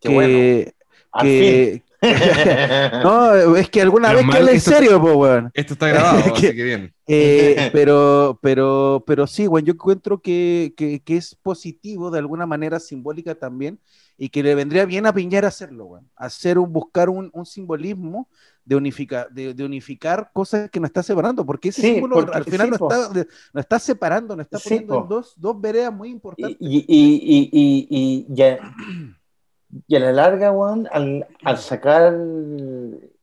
[0.00, 0.70] Qué que- bueno.
[1.10, 1.82] Al que...
[3.02, 5.50] no, es que alguna Menos vez que en serio, pues, weón.
[5.54, 6.94] Esto está grabado, así Que- bien.
[7.06, 12.46] Eh, pero, pero, pero sí, bueno, yo encuentro que, que, que es positivo de alguna
[12.46, 13.80] manera simbólica también
[14.20, 16.10] y que le vendría bien a Piñera hacerlo, weón.
[16.16, 18.28] Hacer un, buscar un, un simbolismo
[18.64, 22.36] de, unificar de, de unificar cosas que nos está separando, porque ese Sí, símbolo porque-
[22.36, 25.60] al final sí, nos está, nos está separando, nos está Sí, poniendo en dos, dos
[25.60, 26.56] veredas muy importantes.
[26.60, 28.26] Y, y, y, y,
[29.86, 32.12] y, a la larga, weón, al, al sacar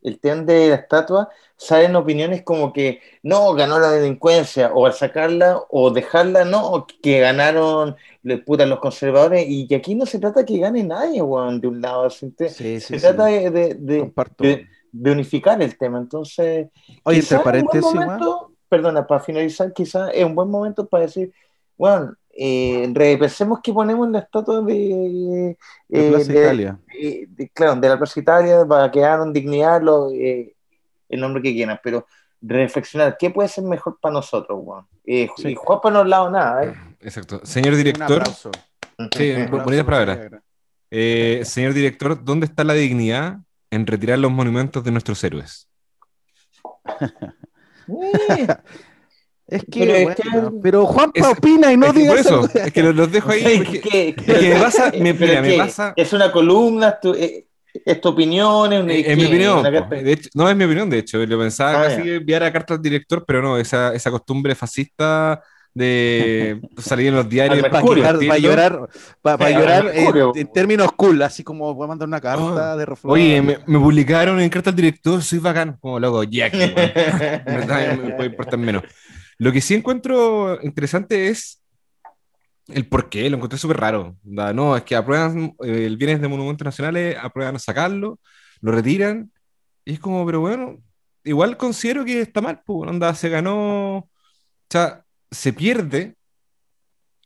[0.05, 4.93] el tema de la estatua, salen opiniones como que no, ganó la delincuencia, o al
[4.93, 10.19] sacarla o dejarla, no, que ganaron le putan los conservadores, y que aquí no se
[10.19, 13.01] trata que gane nadie, weón, de un lado, se, Sí, sí, se sí.
[13.01, 14.43] trata de, de, de- Comparto.
[14.43, 16.69] de- de unificar el tema, entonces...
[17.03, 21.33] Oye, entre paréntesis, momento, perdona, para finalizar, quizás es un buen momento para decir,
[21.77, 25.57] bueno, eh, repensemos que ponemos en la estatua de, de
[26.07, 26.79] eh, Plaza de- Italia.
[26.91, 30.53] de- claro, de la Plaza Italia, para que hagan dignidad lo, eh,
[31.09, 32.05] el nombre que quieran, pero
[32.41, 34.85] reflexionar, ¿qué puede ser mejor para nosotros, weón?
[35.05, 35.49] Eh, Sí.
[35.49, 36.73] Y Juan no ha hablado nada, ¿eh?
[37.01, 37.39] Exacto.
[37.43, 38.49] Señor director, sí,
[39.31, 40.15] Un aplauso bonita para palabra.
[40.15, 40.43] Piñera.
[40.91, 43.37] Eh, señor director, ¿dónde está la dignidad
[43.71, 45.67] en retirar los monumentos de nuestros héroes?
[49.47, 51.99] Eh, Es que, Pero es bueno, que- pero Juanpa Es- opina y no Es que
[51.99, 52.57] diga por eso, eso.
[52.59, 53.43] es que los, los dejo ahí.
[53.43, 57.13] ¿qué- porque- qué- porque me pasa- me- mira, me pasa- Es una columna, es tu,
[57.13, 57.45] eh,
[57.85, 60.89] es tu opinión, es, una- Eh, en mi opinión, de hecho, no es mi opinión,
[60.89, 62.13] de hecho, lo pensaba Ah, casi ya.
[62.15, 65.41] enviar a carta al director, pero no, esa, esa costumbre fascista
[65.73, 68.03] de salir en los diarios Para Mercurio.
[68.05, 68.89] llorar, llorar,
[69.21, 70.31] pa- pa Sí, llorar al Mercurio.
[70.33, 73.11] en, en términos cool, así como voy a mandar una carta de reflexión.
[73.11, 76.53] Oye, me, me publicaron en carta al director, soy bacán, como loco, Jack.
[76.53, 76.71] weón.
[77.45, 78.83] En verdad, me puede importar menos.
[79.37, 81.61] Lo que sí encuentro interesante es
[82.67, 84.17] el por qué, lo encontré súper raro.
[84.23, 88.19] No, es que aprueban eh, el bienes de monumentos nacionales, aprueban sacarlo,
[88.61, 89.31] lo retiran,
[89.83, 90.81] y es como, pero bueno,
[91.23, 94.09] igual considero que está mal, pues, onda, se ganó, o
[94.69, 96.15] sea, se pierde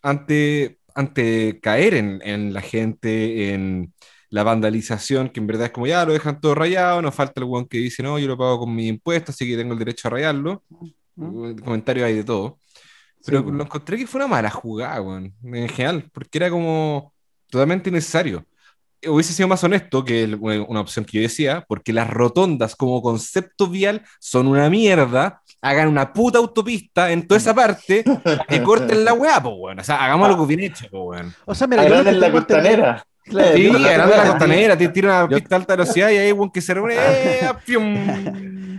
[0.02, 3.94] ante, ante caer en, en la gente, en
[4.30, 7.46] la vandalización, que en verdad es como ya lo dejan todo rayado, nos falta el
[7.46, 10.08] weón que dice, no, yo lo pago con mi impuesto, así que tengo el derecho
[10.08, 10.64] a rayarlo.
[11.64, 12.60] Comentarios hay de todo.
[13.26, 17.14] Pero Sí, lo encontré que fue una mala jugada, weón, en general, porque era como
[17.50, 18.46] totalmente innecesario.
[19.06, 23.02] Hubiese sido más honesto que el- una opción que yo decía, porque las rotondas como
[23.02, 25.42] concepto vial son una mierda.
[25.62, 29.80] Hagan una puta autopista en toda esa parte para que corten la weá, pues, weón.
[29.80, 31.34] O sea, hagamos algo bien hecho, pues, weón.
[31.46, 33.06] O sea, mira, yo lo que la costanera.
[33.30, 36.62] Claro, Sí, grande tengo la costanera, tira una pista alta velocidad y ahí, weón, que
[36.62, 36.96] se reúne.
[36.98, 37.42] ¡eh!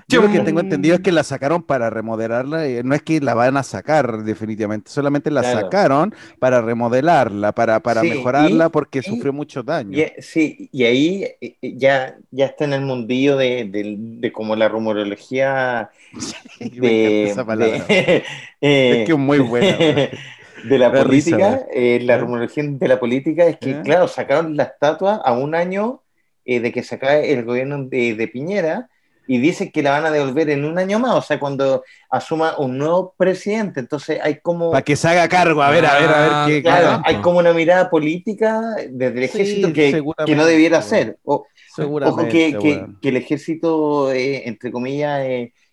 [0.08, 3.20] Yo lo que tengo entendido es que la sacaron para remodelarla, y no es que
[3.20, 5.60] la van a sacar definitivamente, solamente la Claro.
[5.60, 9.96] sacaron para remodelarla, para, para Sí, mejorarla y- porque y- sufrió mucho daño.
[9.96, 14.32] Y, sí, y ahí eh, eh, ya, ya está en el mundillo de, de, de
[14.32, 15.90] como la rumorología
[16.60, 17.84] de, esa palabra.
[17.88, 18.24] de-
[18.60, 19.76] eh, Es que es muy buena.
[20.64, 23.80] de la Da risa, política, eh, la rumorología de la política es que, ¿Eh?
[23.84, 26.02] claro, sacaron la estatua a un año
[26.44, 28.88] eh, de que se acabe el gobierno de, de Piñera
[29.26, 32.58] y dicen que la van a devolver en un año más, o sea, cuando asuma
[32.58, 33.78] un nuevo presidente.
[33.78, 34.72] Entonces hay como...
[34.72, 36.62] Para que se haga cargo, a ver, a ver, a ver qué.
[36.62, 40.88] Claro, hay como una mirada política desde el Sí, ejército que, no debiera weón.
[40.88, 41.18] ser.
[41.24, 41.46] O-
[41.76, 42.22] Seguramente.
[42.22, 42.98] Ojo que, que- weón.
[43.00, 45.20] que el ejército, eh, entre comillas,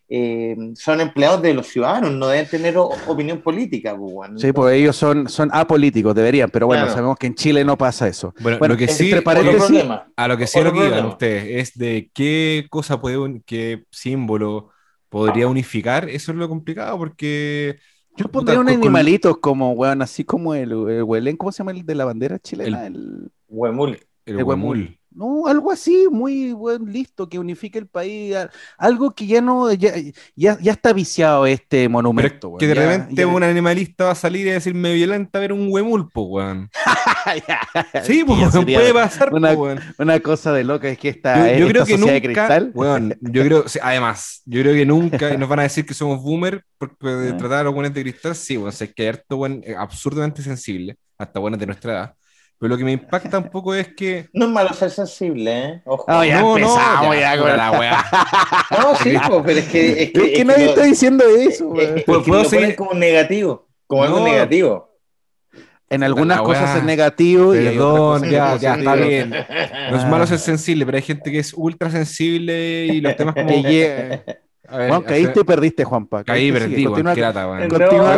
[0.09, 3.95] eh, son empleados de los ciudadanos, no deben tener opinión política.
[3.97, 4.37] pues, bueno.
[4.39, 6.95] Sí, pues ellos son, son apolíticos, deberían, pero bueno, Claro.
[6.95, 8.33] sabemos que en Chile no pasa eso.
[8.39, 9.83] Bueno, Bueno, lo que sí, paréntesis,
[10.15, 14.69] a lo que sí lo ustedes es de qué cosa puede, un- qué símbolo
[15.09, 16.09] podría unificar.
[16.09, 17.77] Eso es lo complicado porque
[18.15, 21.85] Yo pondría con- animalitos como, weón, así como el, el huelén, ¿cómo se llama el
[21.85, 22.87] de la bandera chilena?
[22.87, 23.99] El, Huemul.
[24.25, 24.97] el el huemul.
[25.17, 28.35] No, algo así, muy buen, listo, que unifique el país.
[28.77, 29.93] Algo que ya no, ya,
[30.35, 34.11] ya, ya está viciado este Pero monumento, que de weón, ya- repente un animalista va
[34.11, 36.69] a salir y decirme violenta a ver un huemul, pues, weón.
[38.03, 39.79] Sí, Que pues, weón, puede pasar, una- weón.
[39.97, 42.47] Una cosa de loca es que esta, Yo, yo esta creo que sociedad de nunca,
[42.47, 42.71] cristal.
[42.75, 46.63] weón, yo creo, además, yo creo que nunca nos van a decir que somos boomer
[46.77, 49.63] porque de tratar a los buenos de cristal, sí, bueno, sé que hay harto buen,
[49.65, 52.13] eh, absurdamente sensible, hasta buenas de nuestra edad.
[52.59, 54.29] Pero lo que me impacta un poco es que.
[54.33, 55.81] No es malo ser sensible, ¿eh?
[55.85, 56.05] Ojo.
[56.23, 58.05] Ya no, no, ya puta con- la weá.
[58.71, 59.91] No, sí, pues, pero es que.
[59.91, 62.49] Es Es que es nadie lo- está diciendo eso, es- es que ¿Puedo- puedo lo
[62.49, 62.75] ponen seguir?
[62.75, 63.67] como negativo.
[63.85, 64.25] Como algo No.
[64.25, 64.87] negativo.
[65.89, 69.29] En algunas cosas es negativo y Perdón, cosas que ya, ya, está bien.
[69.29, 73.35] No es malo ser sensible, pero hay gente que es ultra sensible y los temas
[73.35, 73.47] como.
[73.63, 74.21] Que
[74.69, 76.25] A ver, Juan, caíste y perdiste, Juanpa.
[76.25, 77.13] Caí, Caíste, perdí, continúa-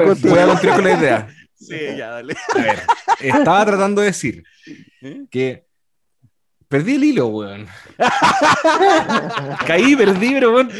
[0.03, 1.27] pues, con la idea.
[1.59, 2.35] Sí, ya, dale.
[2.55, 2.79] A ver,
[3.19, 4.43] estaba tratando de decir
[5.29, 5.65] que
[6.67, 7.67] perdí el hilo, weón.
[9.67, 10.71] Caí, perdí, pero weón.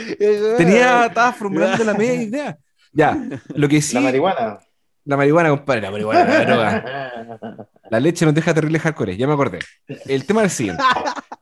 [0.58, 2.58] Tenía, estaba formulando la media idea.
[2.94, 3.18] Ya,
[3.50, 3.96] lo que sí.
[3.96, 4.60] La marihuana.
[5.06, 7.70] La marihuana, compadre, la marihuana, la droga.
[7.90, 9.60] La leche nos deja terrible hardcore, ya me acordé.
[10.06, 10.84] El tema es el siguiente.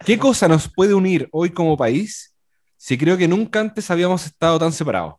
[0.06, 2.34] ¿Qué cosa nos puede unir hoy como país
[2.78, 5.16] si creo que nunca antes habíamos estado tan separados?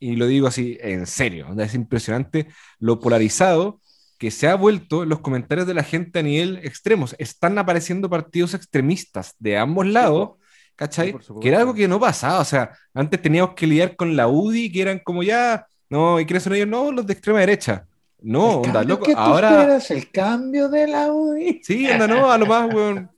[0.00, 1.46] Y lo digo así, en serio.
[1.60, 3.80] Es impresionante lo polarizado
[4.18, 7.14] que se ha vuelto los comentarios de la gente a nivel extremos.
[7.18, 10.32] Están apareciendo partidos extremistas de ambos lados,
[10.76, 11.12] ¿cachai?
[11.20, 12.40] Sí, que era algo que no pasaba.
[12.40, 16.26] O sea, antes teníamos que lidiar con la UDI, que eran como ya, no, ¿y
[16.26, 16.68] quiénes son ellos?
[16.68, 17.86] No, los de extrema derecha.
[18.22, 19.04] No, onda, loco.
[19.06, 21.60] que tú Ahora, esperas, el cambio de la UI.
[21.64, 23.10] sí, onda, no, a lo más, weón.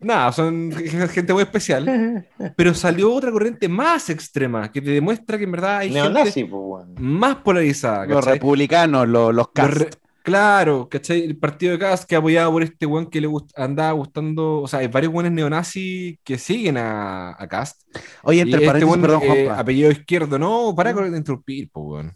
[0.00, 0.72] Nada, son
[1.10, 2.26] gente muy especial.
[2.56, 6.46] Pero salió otra corriente más extrema que te demuestra que en verdad hay gente pues,
[6.50, 6.94] bueno.
[6.98, 8.06] más polarizada.
[8.06, 9.94] Los republicanos, los, cast.
[10.22, 11.24] Claro, ¿cachai?
[11.24, 14.60] El partido de Cast que apoyaba por este weón que le gust- andaba gustando.
[14.60, 17.80] O sea, hay varios weones neonazis que siguen a, a Cast.
[18.22, 22.12] Oye, entre este weón, perdón, eh, apellido izquierdo, no, para con de interrumpir, po, weón.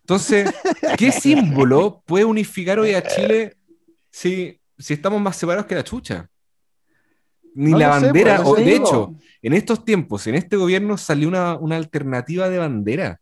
[0.00, 0.52] Entonces,
[0.98, 3.56] ¿qué símbolo puede unificar hoy a Chile
[4.10, 6.28] si, si estamos más separados que la chucha?
[7.54, 8.84] Ni No la sé, bandera, pues, o, sé, de digo.
[8.86, 13.20] hecho, en estos tiempos, en este gobierno salió una, una alternativa de bandera.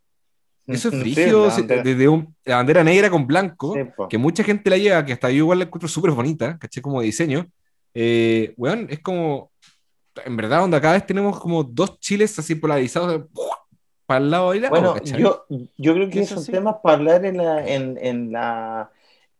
[0.65, 1.83] Eso es Sí, frigio, la bandera.
[1.83, 5.29] desde un- la bandera negra con blanco, Sí, que mucha gente la lleva, que hasta
[5.29, 7.45] yo igual la encuentro súper bonita, caché como de diseño.
[7.93, 9.51] Eh, weón, es como,
[10.25, 13.23] en verdad, donde cada vez tenemos como dos chiles así polarizados
[14.05, 15.21] para el lado y lado, Bueno, ¿cachai?
[15.21, 15.45] yo,
[15.77, 16.51] yo creo que Eso son sí.
[16.51, 18.91] temas para hablar en la, en, en la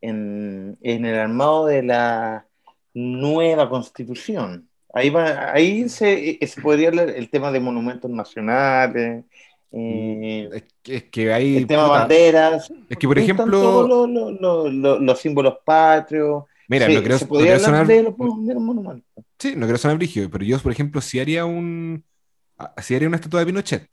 [0.02, 2.46] en, en el armado de la
[2.94, 4.68] nueva constitución.
[4.94, 9.26] Ahí va, ahí se, se podría hablar el tema de monumentos nacionales,
[9.72, 11.58] eh, Es, que- es que hay.
[11.58, 16.44] el tema puta, banderas, es que, por ejemplo, los, los- los- los- los símbolos patrios.
[16.68, 19.26] mira, Sí, no quiero, se podría hablar sonar, de los, monumentos.
[19.40, 22.04] sí, no quiero sonar brígido, pero yo, por ejemplo, si haría un.
[22.82, 23.90] Si haría una estatua de Pinochet,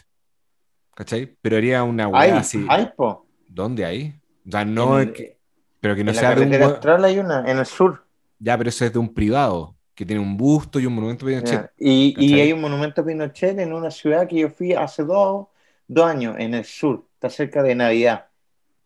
[0.94, 1.34] ¿cachai?
[1.40, 2.04] Pero haría una
[2.38, 2.64] así.
[2.68, 3.26] hay, po.
[3.48, 4.14] ¿Dónde hay?
[4.46, 5.38] O sea, no En- es que-
[5.80, 7.04] Pero que no en la sea de un.
[7.04, 8.04] hay una, en el sur.
[8.38, 11.34] Ya, pero eso es de un privado, que tiene un busto y un monumento de
[11.34, 11.70] Pinochet.
[11.78, 15.48] Y, y hay un monumento a Pinochet en una ciudad que yo fui hace dos,
[15.86, 18.26] dos años, en el sur, está cerca de Navidad.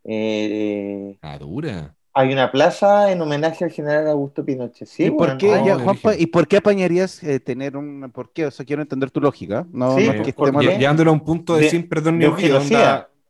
[0.04, 1.94] Eh, Ah, dura.
[2.12, 4.86] hay una plaza en homenaje al general Augusto Pinochet.
[4.88, 6.14] Sí, ¿Y por bueno, qué, no, ya, Juanpa.
[6.16, 8.10] ¿y por qué apañarías eh, tener un...
[8.12, 8.46] ¿Por qué?
[8.46, 9.66] O sea, quiero entender tu lógica.
[9.72, 12.26] No, Sí, no es que ¿por Llevándolo a un punto de, De- sin perdón ni
[12.26, 12.60] olvido.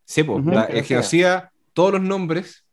[0.07, 0.79] Sí, pues, onda, Genocida.
[0.79, 2.64] el genocida, todos los nombres,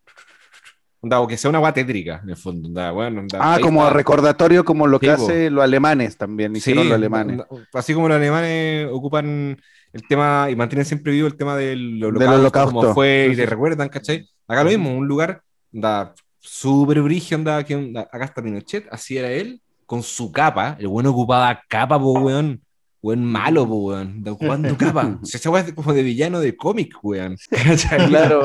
[1.03, 2.67] o que sea una guá tétrica, en el fondo.
[2.67, 3.93] onda, bueno, onda, Ah, como está.
[3.93, 5.23] recordatorio, como lo que Sí, po.
[5.23, 7.41] hacen los alemanes también, Sí, hicieron los alemanes.
[7.73, 9.57] así como los alemanes ocupan
[9.93, 12.75] el tema y mantienen siempre vivo el tema del holocausto, Del holocausto.
[12.79, 13.49] como fue, Sí, y te sí.
[13.49, 14.27] recuerdan, ¿cachai?
[14.47, 15.41] Acá lo mismo, un lugar,
[15.73, 20.75] onda, súper brígido, onda, que onda, acá está Pinochet, así era él, con su capa,
[20.79, 22.61] el bueno ocupaba capa, po, weón.
[23.03, 24.07] Weón malo, weón.
[24.17, 25.17] Onda, Ocupando capa.
[25.21, 27.35] O sea, esa weá es como de villano de cómic, weón.
[28.07, 28.43] Claro,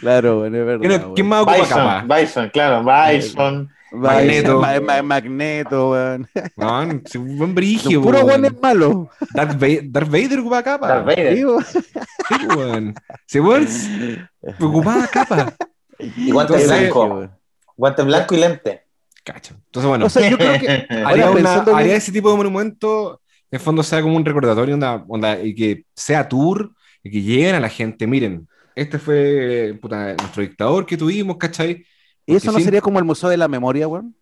[0.00, 0.88] claro, bueno, es verdad.
[0.88, 2.16] ¿Quién, quién más ocupa Bison, capa?
[2.20, 3.70] Bison, claro, Bison.
[3.92, 4.60] Magneto.
[4.60, 6.28] Ma- ma- Magneto, weón.
[6.56, 7.02] Weón,
[7.38, 8.42] buen brigio, puros weón.
[8.42, 9.08] weones malos.
[9.32, 10.88] Darth Vader, Darth Vader ocupaba capa.
[10.88, 11.36] Darth Vader.
[11.36, 12.94] Sí, weón.
[13.26, 14.18] Sí, weón, s-
[14.60, 15.54] ocupaba capa.
[15.98, 17.28] Y guante Entonces- blanco.
[17.76, 18.85] Guante blanco y lente.
[19.26, 19.54] Cacho.
[19.66, 20.68] Entonces, bueno, O sea, yo creo que
[21.04, 25.04] haría, una- haría ese tipo de monumento, en el fondo sea como un recordatorio, onda,
[25.08, 30.14] onda, y que sea tour, y que lleguen a la gente, miren, este fue puta,
[30.14, 31.84] nuestro dictador que tuvimos, ¿cachai?
[32.26, 34.14] ¿Y eso Porque no sin- sería como el Museo de la Memoria, weón?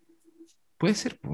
[0.79, 1.31] Puede ser, po.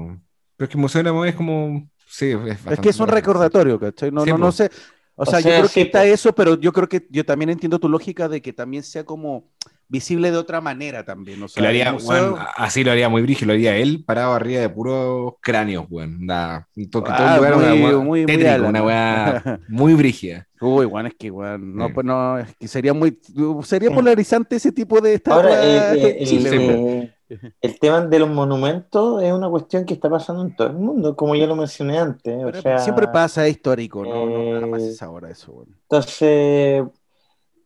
[0.55, 1.89] pero es que el Museo de la Memoria es como...
[2.07, 4.11] Sí, es, Es que es un recordatorio, ¿cachai?
[4.11, 4.69] No, Sí, no, no sé.
[5.15, 6.05] O O sea, yo sea, creo sí, que está po.
[6.05, 9.51] eso, pero yo creo que yo también entiendo tu lógica de que también sea como
[9.91, 11.43] visible de otra manera también.
[11.43, 14.03] O sea, Que lo haría, museo- weón, así lo haría muy brígido, lo haría él
[14.05, 16.25] parado arriba de puros cráneos, weón.
[16.25, 19.93] To- que todo Ah, el lugar muy- una weá muy- muy tétrico, una weá muy
[19.93, 20.47] brígida.
[20.61, 21.93] Uy, bueno, es que weón, no, Sí.
[21.93, 23.19] pues no, es que sería muy,
[23.63, 26.79] sería polarizante ese tipo de estatua Ahora, eh, eh, Chile, el, weón.
[26.79, 27.13] eh,
[27.61, 31.15] el tema de los monumentos es una cuestión que está pasando en todo el mundo,
[31.15, 32.33] como ya lo mencioné antes.
[32.35, 35.51] o Pero sea, siempre pasa, es histórico, no, no, nada más eh, es ahora eso,
[35.51, 35.67] weón.
[35.89, 36.83] Entonces,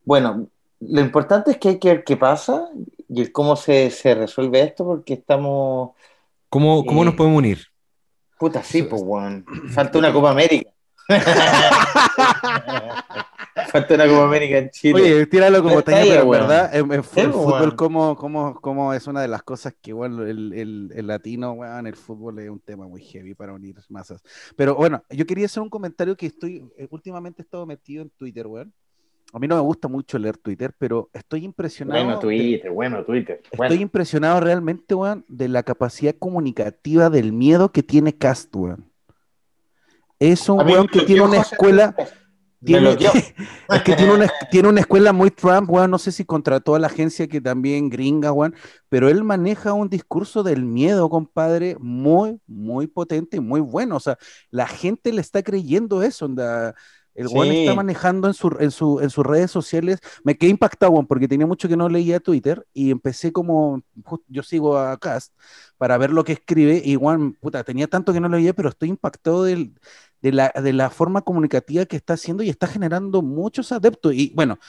[0.03, 0.47] bueno,
[0.89, 2.69] lo importante es que hay que ver qué pasa
[3.08, 5.91] y el cómo se, se resuelve esto, porque estamos.
[6.50, 7.60] ¿Cómo, cómo Eh, nos podemos unir?
[8.38, 9.45] Puta, sí, pues, weón.
[9.70, 10.72] Falta una Copa América.
[13.72, 15.01] Falta una Copa América en Chile.
[15.01, 16.47] Oye, tíralo como Está pero weón.
[16.47, 20.53] verdad, en, Sí, fútbol, como, como, como es una de las cosas que, bueno, el,
[20.53, 24.22] el, el latino, weón, el fútbol es un tema muy heavy para unir masas.
[24.55, 28.09] Pero bueno, yo quería hacer un comentario que estoy, eh, últimamente he estado metido en
[28.12, 28.74] Twitter, weón.
[29.36, 32.01] A mí no me gusta mucho leer Twitter, pero estoy impresionado.
[32.01, 33.41] Bueno, de- Twitter, bueno, Twitter.
[33.51, 38.89] Estoy impresionado realmente, weón, de la capacidad comunicativa del miedo que tiene Cast, weón.
[40.19, 41.93] Es un weón que tiene una escuela,
[42.63, 42.91] tiene,
[43.69, 46.79] es que tiene una, tiene una escuela muy Trump, weón, no sé si contrató a
[46.79, 48.55] la agencia que también gringa, weón,
[48.88, 53.97] pero él maneja un discurso del miedo, compadre, muy, muy potente y muy bueno.
[53.97, 54.17] O sea,
[54.49, 56.73] la gente le está creyendo eso, onda.
[57.16, 57.59] El Sí.
[57.59, 59.99] está manejando en, su, en, su, en sus redes sociales.
[60.24, 63.82] Me quedé impactado, weón, porque tenía mucho que no leía Twitter y empecé como,
[64.28, 65.34] yo sigo a Cast
[65.78, 68.89] para ver lo que escribe y, weón, puta, tenía tanto que no leía, pero estoy
[68.89, 69.74] impactado del,
[70.22, 74.13] de, la, de la forma comunicativa que está haciendo y está generando muchos adeptos.
[74.13, 74.59] Y bueno,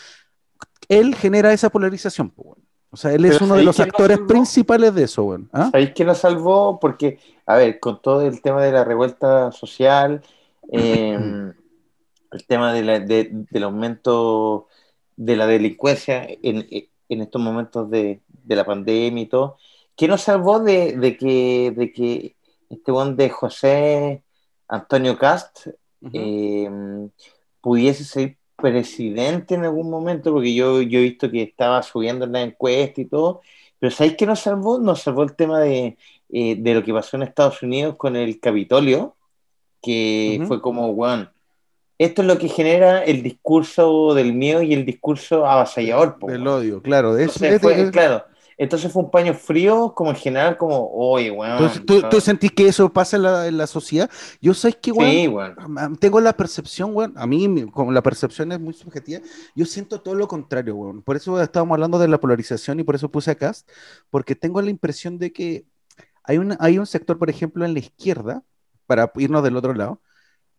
[0.89, 2.59] él genera esa polarización, pues.
[2.91, 5.51] O sea, él es Pero uno de ¿sabéis los actores principales de eso, weón.
[5.53, 5.71] ¿Ah?
[5.73, 6.79] ¿Sabéis que nos salvó?
[6.79, 10.23] Porque, a ver, con todo el tema de la revuelta social,
[10.73, 11.19] eh,
[12.37, 14.69] el tema de la- de- del aumento
[15.17, 16.67] de la delincuencia en,
[17.09, 19.57] en estos momentos de, de la pandemia y todo,
[19.97, 22.37] ¿qué nos salvó de, de que, de que
[22.69, 24.23] este buen de José
[24.69, 25.69] Antonio Cast
[26.13, 26.71] eh,
[27.61, 32.33] pudiese ser presidente en algún momento, porque yo, yo he visto que estaba subiendo en
[32.33, 33.41] la encuesta y todo,
[33.79, 34.79] pero ¿sabéis qué nos salvó?
[34.79, 35.97] Nos salvó el tema de,
[36.31, 39.17] eh, de lo que pasó en Estados Unidos con el Capitolio,
[39.83, 41.31] que fue como, weón,
[41.99, 46.19] esto es lo que genera el discurso del miedo y el discurso avasallador.
[46.19, 46.47] po, weón.
[46.47, 47.17] odio, claro.
[47.17, 48.25] eso- Entonces fue, es- claro,
[48.59, 51.53] entonces fue un paño frío, como en general, como, oye, weón.
[51.53, 52.09] Entonces, ¿tú, no".
[52.09, 54.11] tú sentís que eso pasa en la, en la sociedad?
[54.41, 55.97] Yo sé que, weón, Sí, weón.
[55.99, 59.21] tengo la percepción, weón, a mí como la percepción es muy subjetiva,
[59.55, 61.03] yo siento todo lo contrario, weón.
[61.03, 63.69] Por eso estábamos hablando de la polarización y por eso puse a Cast,
[64.11, 65.65] porque tengo la impresión de que
[66.25, 68.43] hay, una, hay un sector, por ejemplo, en la izquierda,
[68.87, 70.01] para irnos del otro lado,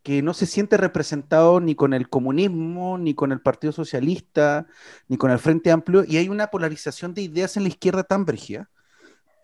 [0.08, 4.68] que no se siente representado ni con el comunismo, ni con el Partido Socialista,
[5.10, 8.24] ni con el Frente Amplio, y hay una polarización de ideas en la izquierda tan
[8.26, 8.70] brígida,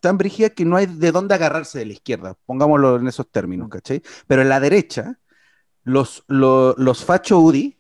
[0.02, 3.70] tan brígida que no hay de dónde agarrarse de la izquierda, pongámoslo en esos términos,
[3.70, 4.02] ¿cachai?
[4.28, 5.20] Pero en la derecha,
[5.84, 7.78] los, lo- los facho UDI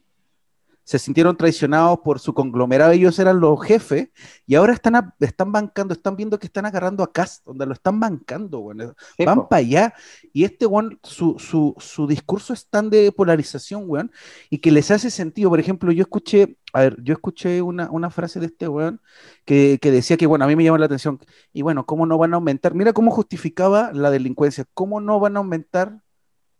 [0.83, 4.09] se sintieron traicionados por su conglomerado, ellos eran los jefes,
[4.45, 7.73] y ahora están, a- están bancando, están viendo que están agarrando a Cast, donde lo
[7.73, 8.93] están bancando, weón.
[9.17, 9.93] Sí, Van para allá.
[10.33, 14.11] Y este weón, su, su, su discurso es tan de polarización, weón,
[14.49, 15.49] y que les hace sentido.
[15.49, 19.01] Por ejemplo, yo escuché, a ver, yo escuché una, una frase de este weón
[19.45, 21.19] que, que decía que, bueno, a mí me llama la atención.
[21.53, 22.73] Y bueno, ¿cómo no van a aumentar?
[22.75, 24.65] Mira cómo justificaba la delincuencia.
[24.73, 26.01] ¿Cómo no van a aumentar?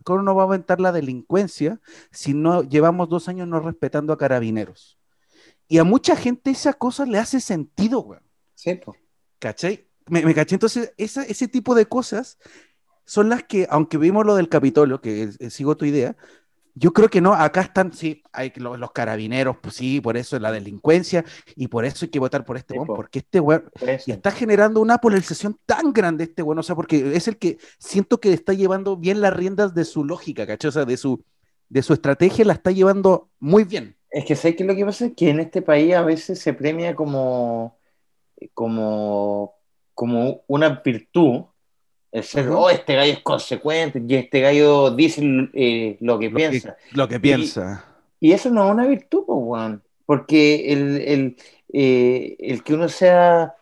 [0.03, 1.79] ¿Cómo no va a aumentar la delincuencia
[2.11, 4.97] si no llevamos dos años no respetando a carabineros?
[5.67, 8.23] Y a mucha gente esa cosa le hace sentido, weón.
[8.55, 8.95] Sí, po.
[9.39, 9.87] ¿Cachai?
[10.07, 10.55] Me, me caché.
[10.55, 12.37] Entonces, esa- ese tipo de cosas
[13.05, 16.15] son las que, aunque vimos lo del Capitolio, que eh, sigo tu idea,
[16.75, 20.17] yo creo que no, acá están, sí, hay que los, los carabineros, pues sí, por
[20.17, 21.23] eso es la delincuencia,
[21.55, 23.69] y por eso hay que votar por este Sí, weón, porque este weón,
[24.05, 27.57] y está generando una polarización tan grande este weón, o sea, porque es el que
[27.77, 30.69] siento que está llevando bien las riendas de su lógica, ¿cachai?
[30.69, 31.23] O sea, de su,
[31.69, 33.95] de su estrategia la está llevando muy bien.
[34.09, 34.63] Es que ¿sabes qué?
[34.63, 37.77] Lo que pasa es que en este país a veces se premia como,
[38.53, 39.55] como,
[39.93, 41.45] como una virtud
[42.13, 46.35] el ser, oh, este gallo es consecuente y este gallo dice eh, lo que Lo
[46.35, 46.77] que, piensa.
[46.91, 47.85] lo que piensa.
[48.19, 49.83] Y eso no es una virtud, pues, weón.
[50.05, 51.37] Porque el, el,
[51.73, 53.55] eh, el que uno sea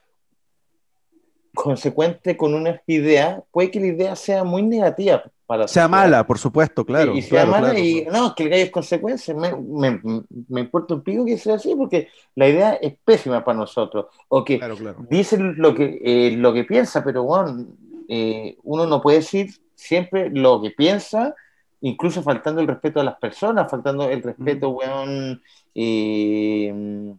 [1.54, 6.38] consecuente con una idea, puede que la idea sea muy negativa para Sea mala, por
[6.38, 7.14] supuesto, claro.
[7.16, 7.80] y sea claro, mala claro.
[7.86, 9.34] y no, es que el gallo es consecuencia.
[9.34, 10.02] Me, me,
[10.50, 14.08] me importa un pico que sea así porque la idea es pésima para nosotros.
[14.28, 15.06] O que Claro, claro.
[15.10, 17.66] dice lo que, eh, lo que piensa, pero bueno,
[18.14, 21.34] eh, uno no puede decir siempre lo que piensa,
[21.80, 25.42] incluso faltando el respeto a las personas, faltando el respeto, weón,
[25.74, 27.14] eh,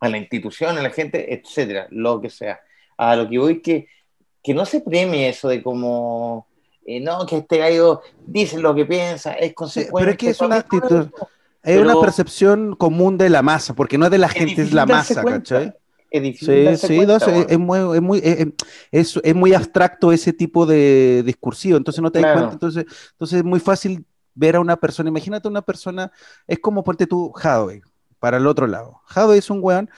[0.00, 2.60] a la institución, a la gente, etcétera, lo que sea.
[2.98, 3.88] A lo que voy que,
[4.42, 6.46] que no se premie eso de como,
[6.84, 9.92] eh, no, que este gallo dice lo que piensa, es consecuente.
[9.98, 11.08] pero es que es una actitud,
[11.62, 14.84] es una percepción común de la masa, porque no es de la gente, es la
[14.84, 15.24] masa.
[15.24, 15.72] ¿cachai?
[16.12, 18.46] Es difícil Sí, sí, cuenta, no, es, muy, es, muy, es,
[18.90, 23.38] es- es muy abstracto ese tipo de discursivo, entonces no te das cuenta, entonces, entonces
[23.38, 24.04] es muy fácil
[24.34, 26.12] ver a una persona, imagínate una persona,
[26.46, 27.82] es como ponte tú Hadway,
[28.18, 29.00] para el otro lado.
[29.08, 29.90] Hadway es un weón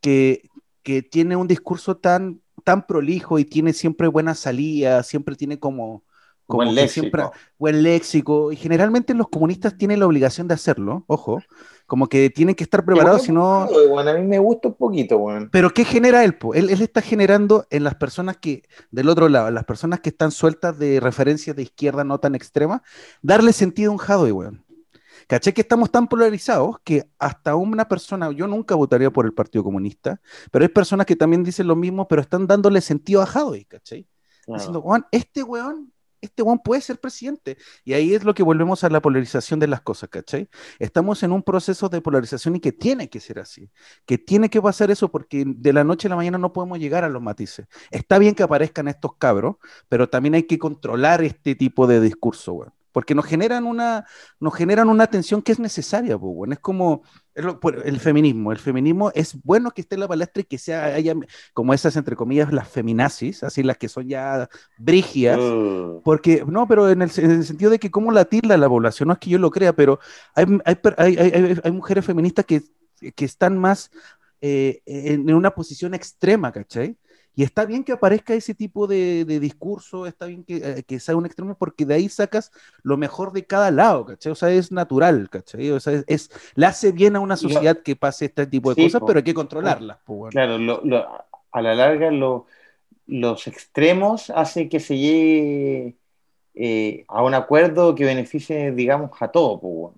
[0.00, 0.48] que,
[0.82, 6.04] que tiene un discurso tan, tan prolijo y tiene siempre buena salida, siempre tiene como...
[6.52, 7.00] como Buen que léxico.
[7.02, 7.24] siempre-
[7.58, 11.40] buen léxico, y generalmente los comunistas tienen la obligación de hacerlo, ojo,
[11.86, 13.66] como que tienen que estar preparados, si no...
[13.66, 15.48] Weón, a mí me gusta un poquito, weón.
[15.50, 16.36] Pero ¿qué genera él?
[16.54, 20.30] Él, él está generando en las personas que, del otro lado, las personas que están
[20.30, 22.82] sueltas de referencias de izquierda no tan extrema,
[23.22, 24.64] darle sentido a un Hadwe, weón.
[25.28, 29.62] ¿Caché que estamos tan polarizados que hasta una persona, yo nunca votaría por el Partido
[29.62, 33.64] Comunista, pero hay personas que también dicen lo mismo, pero están dándole sentido a Jadwe,
[33.66, 34.06] ¿cachai?
[34.44, 34.58] Claro.
[34.58, 35.92] Diciendo, Juan, este weón,
[36.22, 37.58] este weón puede ser presidente.
[37.84, 40.48] Y ahí es lo que volvemos a la polarización de las cosas, ¿cachai?
[40.78, 43.70] Estamos en un proceso de polarización y que tiene que ser así,
[44.06, 47.04] que tiene que pasar eso porque de la noche a la mañana no podemos llegar
[47.04, 47.66] a los matices.
[47.90, 49.56] Está bien que aparezcan estos cabros,
[49.88, 52.81] pero también hay que controlar este tipo de discurso, weón.
[52.92, 54.04] Porque nos generan una,
[54.38, 56.52] nos generan una tensión que es necesaria, pues, weón.
[56.52, 57.02] Es como
[57.60, 58.52] por- el feminismo.
[58.52, 61.14] El feminismo es bueno que esté en la palestra y que sea, haya,
[61.54, 65.38] como esas, entre comillas, las feminazis, así las que son ya brígidas.
[65.38, 68.68] Uh, Porque, no, pero en el, en el sentido de que cómo la tilda la
[68.68, 69.98] población, no es que yo lo crea, pero
[70.34, 70.76] hay, hay,
[71.16, 72.62] hay- hay- mujeres feministas que,
[73.14, 73.90] que están más
[74.40, 76.96] eh, en, en una posición extrema, ¿cachai?
[77.34, 81.00] Y está bien que aparezca ese tipo de, de discurso, está bien que, eh, que
[81.00, 82.50] sea un extremo, porque de ahí sacas
[82.82, 84.32] lo mejor de cada lado, ¿cachai?
[84.32, 85.70] O sea, es natural, ¿cachai?
[85.70, 88.70] O sea, es, es- le hace bien a una lo- sociedad que pase este tipo
[88.70, 89.06] de Sí, cosas, po.
[89.06, 90.30] pero hay que controlarlas, po, bueno.
[90.32, 91.06] claro, lo- lo-
[91.52, 92.46] a la larga lo-
[93.06, 95.96] los extremos hacen que se llegue
[96.54, 99.58] eh, a un acuerdo que beneficie, digamos, a todo.
[99.60, 99.96] Pues, bueno.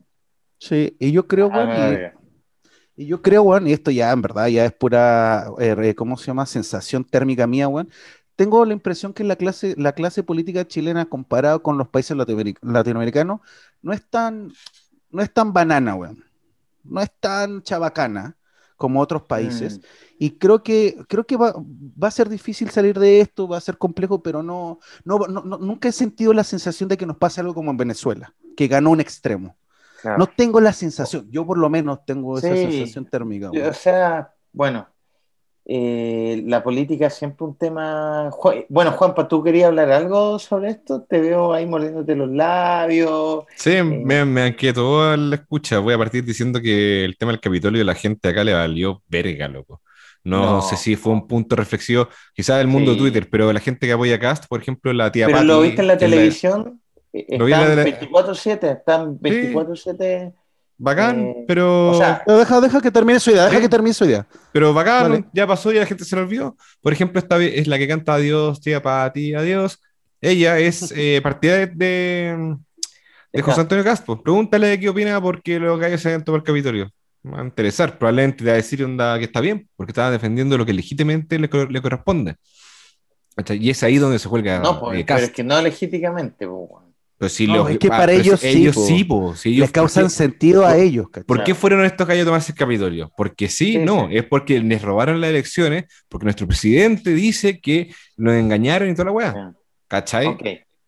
[0.59, 2.15] Sí, y yo creo, bueno, larga.
[2.97, 6.27] Y yo creo, weón, y esto ya en verdad ya es pura, eh, ¿cómo se
[6.27, 6.47] llama?
[6.47, 7.91] Sensación térmica mía, weón.
[8.37, 12.59] Tengo la impresión que la clase, la clase política chilena comparado con los países latinoameric-
[12.63, 13.41] latinoamericanos
[13.83, 14.53] no es tan,
[15.11, 16.25] no es tan banana, weón.
[16.85, 18.37] No es tan chabacana
[18.77, 19.79] como otros países.
[19.79, 19.83] Mm.
[20.19, 23.61] Y creo que, creo que va, va a ser difícil salir de esto, va a
[23.61, 27.17] ser complejo, pero no, no, no- no- nunca he sentido la sensación de que nos
[27.17, 29.57] pase algo como en Venezuela, que ganó un extremo.
[30.05, 30.19] Claro.
[30.19, 32.63] No tengo la sensación, yo por lo menos tengo esa Sí.
[32.71, 33.51] sensación térmica.
[33.51, 34.87] O sea, bueno,
[35.67, 38.31] eh, la política es siempre un tema.
[38.69, 41.05] Bueno, Juanpa, ¿tú querías hablar algo sobre esto?
[41.09, 43.45] Te veo ahí mordiéndote los labios.
[43.57, 45.79] Sí, me, me inquietó la escucha.
[45.79, 49.49] Voy a partir diciendo que el tema del Capitolio la gente acá le valió verga,
[49.49, 49.81] loco.
[50.23, 50.63] No, No.
[50.63, 52.99] sé si fue un punto reflexivo, quizás del mundo Sí.
[52.99, 55.61] Twitter, pero la gente que apoya a Cast, por ejemplo, la tía Pero Pati, lo
[55.63, 56.81] viste en la televisión.
[57.15, 60.33] Eh, la Están tele- 24-7, están 24-7.
[60.77, 63.63] Bacán, Eh, pero, o sea, Pero deja, deja que termine su idea, deja Sí.
[63.63, 64.27] que termine su idea.
[64.53, 65.25] pero bacán, Vale.
[65.33, 66.57] ya pasó y la gente se lo olvidó.
[66.83, 69.81] Por ejemplo, esta vez es la que canta Adiós, tía Pati, adiós.
[70.21, 72.57] Ella es eh, partidaria de,
[73.33, 74.21] de José Antonio Caspo.
[74.21, 76.91] Pregúntale qué opina porque los gallos se han tomado el Capitolio.
[77.23, 80.11] Me va a interesar, probablemente te va a decir onda, que está bien, porque estaba
[80.11, 82.35] defendiendo lo que legítimamente le, le corresponde.
[83.51, 86.47] Y es ahí donde se juega no, pues, eh, pero es que no legítimamente.
[86.47, 86.69] pues,
[87.17, 89.35] Pero si No, los- es que ah, para pero ellos sí, ellos sí, po.
[89.37, 91.07] Si ellos- Les causan ¿por qué- sentido a ellos.
[91.11, 91.25] ¿cachai?
[91.27, 93.13] ¿Por qué fueron estos gallos a tomarse el Capitolio?
[93.17, 94.17] Porque sí, Sí, no, sí.
[94.17, 99.07] es porque les robaron las elecciones, porque nuestro presidente dice que nos engañaron y toda
[99.07, 99.53] la weá.
[99.89, 100.27] ¿Cachai?
[100.27, 100.43] Ok.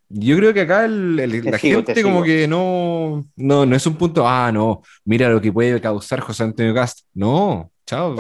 [0.09, 3.77] Yo creo que acá el- el- la sigo, te gente como que no, no, no
[3.77, 7.01] es un punto, ah, no, mira lo que puede causar José Antonio Cast.
[7.14, 8.14] No, chao.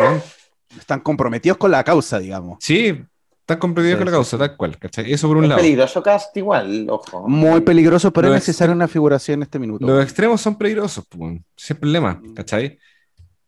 [0.78, 2.58] Están comprometidos con la causa, digamos.
[2.60, 3.02] Sí,
[3.46, 4.38] están comprometidos Sí, con la causa, sí.
[4.40, 5.12] tal cual, ¿cachai?
[5.12, 5.60] Eso por un Es lado.
[5.60, 7.28] peligroso cast igual, ojo.
[7.28, 9.86] Muy peligroso, pero Lo es necesaria una figuración en este minuto.
[9.86, 11.34] Los extremos son peligrosos, pues, weón.
[11.56, 12.78] ese es el problema, ¿cachai?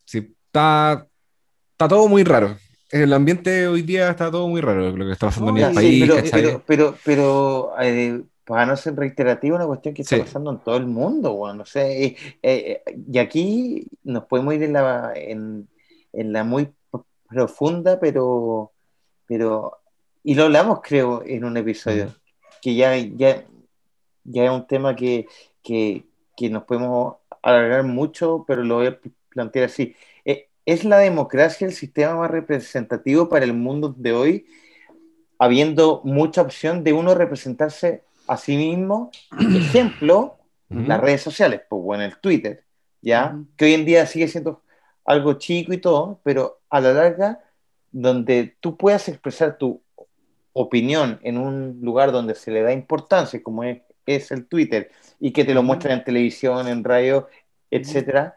[0.04, 1.06] Sí, está,
[1.72, 2.56] está todo muy raro.
[2.90, 5.70] El ambiente hoy día está todo muy raro, lo que está pasando No, en el
[5.70, 6.42] sí, país, pero, ¿cachai?
[6.42, 10.22] pero, pero, pero, eh, para no ser reiterativo, una cuestión que está Sí.
[10.22, 12.82] pasando en todo el mundo, bueno, no sé, eh, eh,
[13.12, 15.68] y aquí nos podemos ir en la, en,
[16.14, 16.70] en la muy
[17.28, 18.72] profunda, pero,
[19.26, 19.76] pero,
[20.22, 22.14] y lo hablamos creo en un episodio,
[22.60, 23.44] que ya, ya,
[24.24, 25.26] ya es un tema que,
[25.62, 26.04] que,
[26.36, 28.98] que nos podemos alargar mucho, pero lo voy a
[29.30, 29.94] plantear así.
[30.24, 34.46] Eh, ¿Es la democracia el sistema más representativo para el mundo de hoy?
[35.38, 39.10] habiendo mucha opción de uno representarse a sí mismo.
[39.56, 40.36] Ejemplo,
[40.68, 42.64] las redes sociales, pues bueno, el Twitter,
[43.00, 43.32] ¿ya?
[43.34, 43.46] Ujú.
[43.56, 44.62] Que hoy en día sigue siendo
[45.04, 47.40] algo chico y todo, pero a la larga,
[47.90, 49.80] donde tú puedas expresar tu
[50.60, 54.90] opinión en un lugar donde se le da importancia, como es, es el Twitter,
[55.20, 57.28] y que te lo muestran en televisión, en radio,
[57.70, 58.34] etcétera.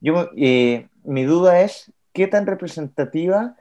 [0.00, 3.56] Yo, eh, mi duda es qué tan representativa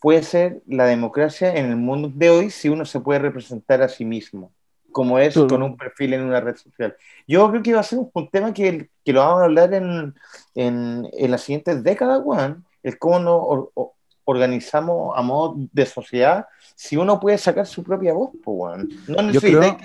[0.00, 3.88] puede ser la democracia en el mundo de hoy si uno se puede representar a
[3.88, 4.52] sí mismo,
[4.92, 6.96] como es con un perfil en una red social.
[7.26, 10.14] Yo creo que va a ser un, tema que, que lo vamos a hablar en,
[10.54, 13.90] en, en las siguientes décadas, Juan, el cómo nos or- or-
[14.26, 18.84] organizamos a modo de sociedad si uno puede sacar su propia voz, pues.
[19.08, 19.78] No Yo creo, necesita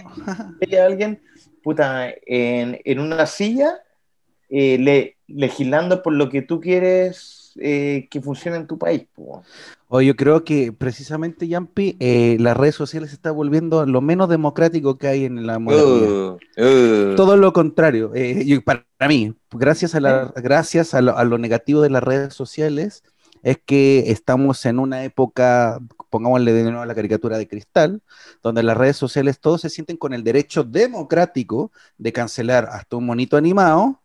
[0.60, 1.22] que haya alguien
[1.64, 3.80] puta, en, en una silla
[4.50, 9.04] eh, le- legislando por lo que tú quieres eh, que funcionen en tu país.
[9.88, 14.28] O yo creo que precisamente, Yampi, eh, las redes sociales se está volviendo lo menos
[14.30, 16.10] democrático que hay en la modernidad.
[16.10, 17.16] Uh, uh.
[17.16, 18.12] Todo lo contrario.
[18.16, 22.04] eh, yo- para mí, gracias, a, la, gracias a, lo, a lo negativo de las
[22.04, 23.04] redes sociales,
[23.44, 25.80] es que estamos en una época,
[26.10, 28.02] pongámosle de nuevo la caricatura de cristal,
[28.44, 33.06] donde las redes sociales todos se sienten con el derecho democrático de cancelar hasta un
[33.06, 34.01] monito animado,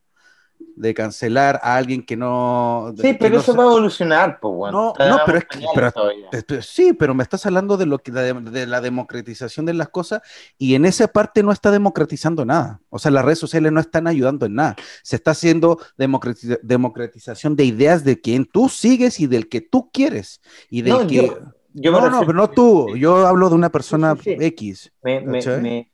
[0.59, 2.93] de cancelar a alguien que no...
[2.97, 4.73] Sí, que pero no eso se- va a evolucionar, pues, weón.
[4.75, 8.35] No, no, pero es que- pero- Sí, pero me estás hablando de lo que de,
[8.35, 10.21] de la democratización de las cosas
[10.59, 12.83] y en esa parte no está democratizando nada.
[12.91, 14.77] O sea, las redes sociales no están ayudando en nada.
[15.03, 19.91] Se está haciendo democratiza- democratización de ideas de quien tú sigues y del que tú
[19.91, 21.39] quieres y del No, que yo-
[21.73, 22.97] Yo no, no, pero no tú.
[22.97, 24.45] Yo hablo de una persona Sí, sí, sí.
[24.45, 24.93] X.
[25.03, 25.91] Me, me, me,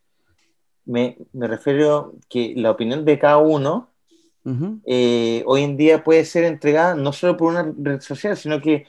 [0.86, 3.90] me, me refiero que la opinión de cada uno
[4.86, 8.86] Eh, hoy en día puede ser entregada no solo por una red social, sino que,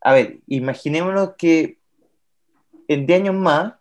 [0.00, 1.78] a ver, imaginémonos que
[2.88, 3.74] en 10 años más,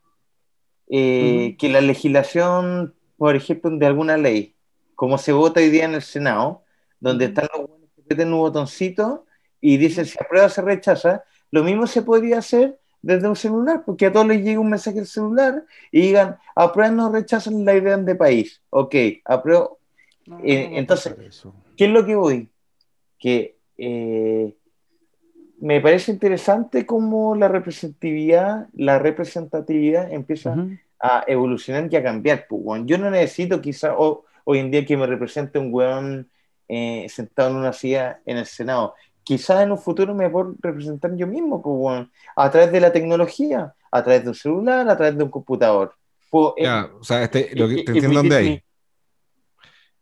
[0.87, 4.55] eh, que la legislación, por ejemplo, de alguna ley,
[4.95, 6.63] como se vota hoy día en el Senado,
[6.99, 9.25] donde están los buenos que apretan un botoncito
[9.61, 14.07] y dicen si aprueba se rechaza, lo mismo se podría hacer desde un celular, porque
[14.07, 17.97] a todos les llega un mensaje al celular y digan, aprueban o rechazan la idea
[17.97, 18.61] de país.
[18.71, 19.79] Ok, apruebo,
[20.27, 21.15] No, Eh, no entonces-.
[21.77, 22.49] ¿Qué es lo que voy?
[23.19, 24.55] Que eh,
[25.59, 30.71] me parece interesante cómo la representatividad, la representatividad empieza Ujú.
[30.99, 32.45] a evolucionar y a cambiar.
[32.47, 32.87] pues, weón.
[32.87, 36.29] Yo no necesito quizá ho- hoy en día que me represente un weón
[36.67, 38.95] eh, sentado en una silla en el Senado.
[39.23, 42.91] Quizás en un futuro me puedo representar yo mismo, pues, weón, a través de la
[42.91, 45.93] tecnología, a través de un celular, a través de un computador.
[46.29, 48.63] Puedo, eh, Ya, o sea, este, lo que, eh, te eh, entiendo dónde hay.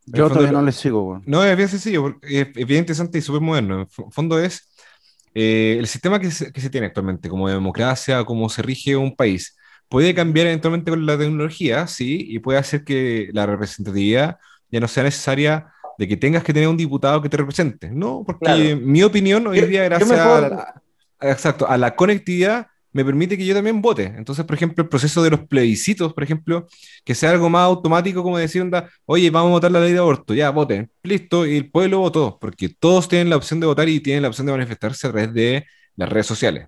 [0.06, 1.24] Yo todavía no le sigo, weón.
[1.26, 3.88] No, es bien sencillo, es, es bien interesante y súper moderno.
[3.98, 4.70] En fondo es
[5.34, 9.16] eh, el sistema que se, que se tiene actualmente, como democracia, cómo se rige un
[9.16, 9.56] país.
[9.90, 14.38] Puede cambiar eventualmente con la tecnología, sí, y puede hacer que la representatividad
[14.72, 17.90] ya no sea necesaria de que tengas que tener un diputado que te represente.
[17.92, 18.82] No, porque Claro.
[18.82, 20.82] mi opinión hoy Yo- día, gracias a, la-
[21.22, 24.04] exacto, a la conectividad, me permite que yo también vote.
[24.16, 26.68] Entonces, por ejemplo, el proceso de los plebiscitos, por ejemplo,
[27.04, 30.00] que sea algo más automático, como decir, onda, oye, vamos a votar la ley de
[30.00, 33.90] aborto, ya, voten, listo, y el pueblo votó, porque todos tienen la opción de votar
[33.90, 35.66] y tienen la opción de manifestarse a través de
[35.96, 36.68] las redes sociales.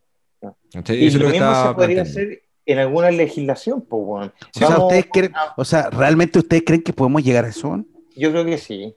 [0.73, 0.97] ¿Cachai?
[1.03, 4.33] y Eso es lo lo que mismo se podría hacer en alguna legislación, pues, weón.
[4.55, 7.83] O sea, ¿ustedes creen, a- o sea, ¿realmente ustedes creen que podemos llegar a eso?
[8.15, 8.95] Yo creo que sí.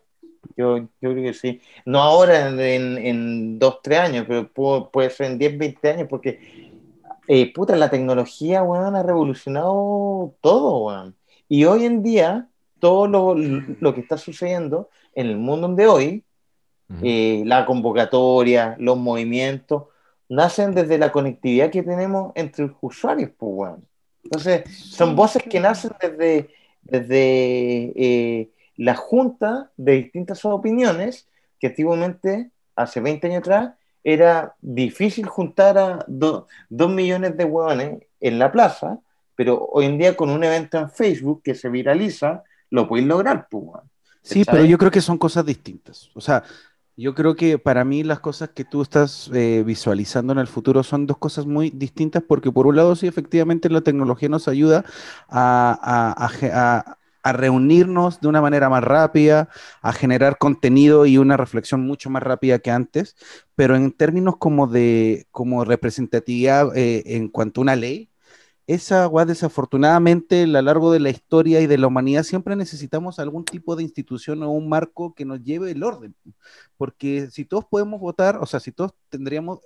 [0.56, 1.60] Yo, yo creo que sí.
[1.84, 6.06] No ahora en, en, dos, tres años, pero pu- puede ser en 10, 20 años,
[6.08, 6.67] porque,
[7.28, 11.14] eh, puta, la tecnología, weón, ha revolucionado todo, weón.
[11.46, 12.48] Y hoy en día,
[12.80, 16.24] todo lo, lo que está sucediendo en el mundo de hoy,
[17.02, 19.84] eh, la convocatoria, los movimientos,
[20.30, 23.86] nacen desde la conectividad que tenemos entre los usuarios, pues, weón.
[24.24, 26.48] Entonces, son voces que nacen desde,
[26.82, 31.28] desde eh, la junta de distintas opiniones,
[31.60, 33.74] que antiguamente, hace 20 años atrás,
[34.12, 38.98] era difícil juntar a do- dos millones de hueones en la plaza,
[39.36, 43.48] pero hoy en día con un evento en Facebook que se viraliza, lo puedes lograr,
[43.50, 43.90] pues, weón.
[44.22, 46.10] Sí, pero yo creo que son cosas distintas.
[46.14, 46.42] O sea,
[46.96, 50.82] yo creo que para mí las cosas que tú estás eh, visualizando en el futuro
[50.82, 54.84] son dos cosas muy distintas porque por un lado sí, efectivamente la tecnología nos ayuda
[55.28, 55.78] a,
[56.18, 56.97] a- a ge- a-
[57.28, 59.48] a reunirnos de una manera más rápida,
[59.82, 63.16] a generar contenido y una reflexión mucho más rápida que antes,
[63.54, 68.10] pero en términos como de como representatividad eh, en cuanto a una ley,
[68.68, 73.18] esa agua desafortunadamente a lo largo de la historia y de la humanidad siempre necesitamos
[73.18, 76.14] algún tipo de institución o un marco que nos lleve el orden.
[76.76, 79.60] Porque si todos podemos votar, o sea, si todos tendríamos,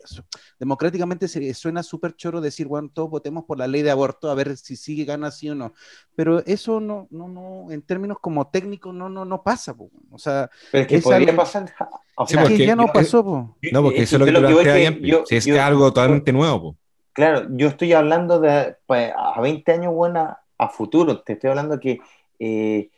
[0.58, 4.34] democráticamente se, suena súper choro decir, bueno, todos votemos por la ley de aborto a
[4.34, 5.74] ver si sigue gana sí o no.
[6.14, 9.76] Pero eso no, no, no, en términos como técnicos no, no, no pasa.
[9.76, 9.90] po.
[10.10, 11.74] O sea, Pero es que podría algo- pasar.
[12.16, 13.24] o Sí, sea, que porque ya no yo- pasó.
[13.24, 13.56] po.
[13.72, 14.64] No, porque es eso es lo que que lo que
[15.00, 16.76] que yo- Si es yo- que algo totalmente nuevo, po.
[17.12, 21.20] Claro, yo estoy hablando de pues, a 20 años buena a futuro.
[21.20, 22.00] Te estoy hablando que
[22.38, 22.88] eh,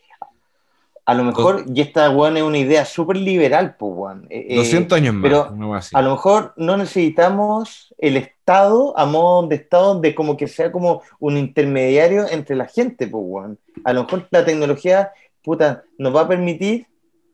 [1.07, 4.27] a lo mejor, y esta weón es una idea súper liberal, pues, weón.
[4.31, 5.55] Eh, eh, 200 años más, pero
[5.93, 10.73] a lo mejor no necesitamos el Estado a modo de Estado de como que sea
[10.73, 13.59] como un intermediario entre la gente, pues.
[13.85, 15.13] A lo mejor la tecnología,
[15.43, 16.87] puta, nos va a permitir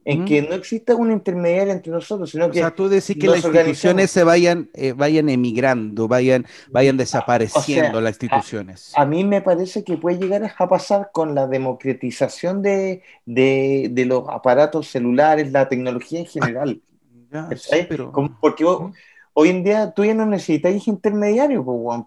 [0.05, 3.27] en que no exista un intermediario entre nosotros, sino O que sea, tú decís que
[3.27, 8.93] nos las instituciones se vayan, eh, vayan emigrando, vayan, vayan desapareciendo O sea, las instituciones.
[8.97, 14.05] A mí me parece que puede llegar a pasar con la democratización de, de- de
[14.07, 16.83] los aparatos celulares, la tecnología en general.
[17.31, 17.89] Ya, sí, ¿cachai?
[17.89, 18.11] pero...
[18.13, 18.93] Como- porque vos-
[19.35, 21.65] hoy en día tú ya no necesitas intermediarios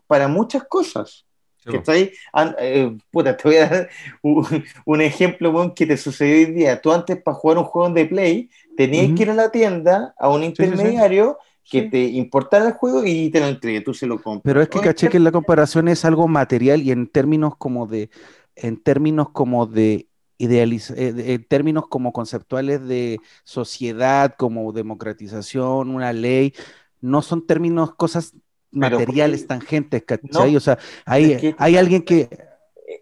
[0.07, 1.25] para muchas cosas.
[1.65, 1.71] Sí.
[1.71, 2.11] ¿Cachai?
[2.33, 3.89] An- eh, puta, te voy a dar
[4.21, 4.45] un,
[4.85, 6.81] un ejemplo weón, que te sucedió hoy día.
[6.81, 9.15] Tú antes para jugar un juego de Play tenías Ujú.
[9.15, 10.97] que ir a la tienda a un sí, sí.
[10.97, 11.37] intermediario
[11.69, 11.89] que Sí.
[11.89, 14.43] te importara el juego y te lo entregue, tú se lo compras.
[14.43, 18.09] Pero es que caché que la comparación es algo material y en términos como de,
[18.55, 26.11] en términos como de idealiz- eh, en términos como conceptuales de sociedad, como democratización, una
[26.13, 26.53] ley,
[27.01, 28.33] no son términos, cosas
[28.73, 30.51] materiales, tangentes, ¿cachai?
[30.51, 32.27] No, O sea, hay, es que- hay alguien que,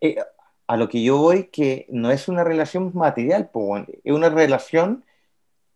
[0.01, 0.17] eh,
[0.67, 5.03] a lo que yo voy, que no es una relación material, po, es una relación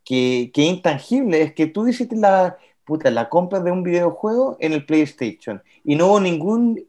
[0.04, 1.42] que, que es intangible.
[1.42, 5.96] Es que tú hiciste la, puta, la compra de un videojuego en el PlayStation y
[5.96, 6.86] no hubo ningún,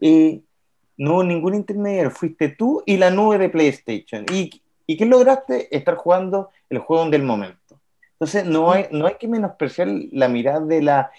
[0.00, 0.40] eh,
[0.96, 2.10] no hubo ningún intermediario.
[2.10, 4.26] Fuiste tú y la nube de PlayStation.
[4.32, 4.50] ¿Y,
[4.86, 5.74] y qué lograste?
[5.74, 7.80] Estar jugando el juego del momento.
[8.12, 11.10] Entonces, no hay, no hay que menospreciar la mirada de la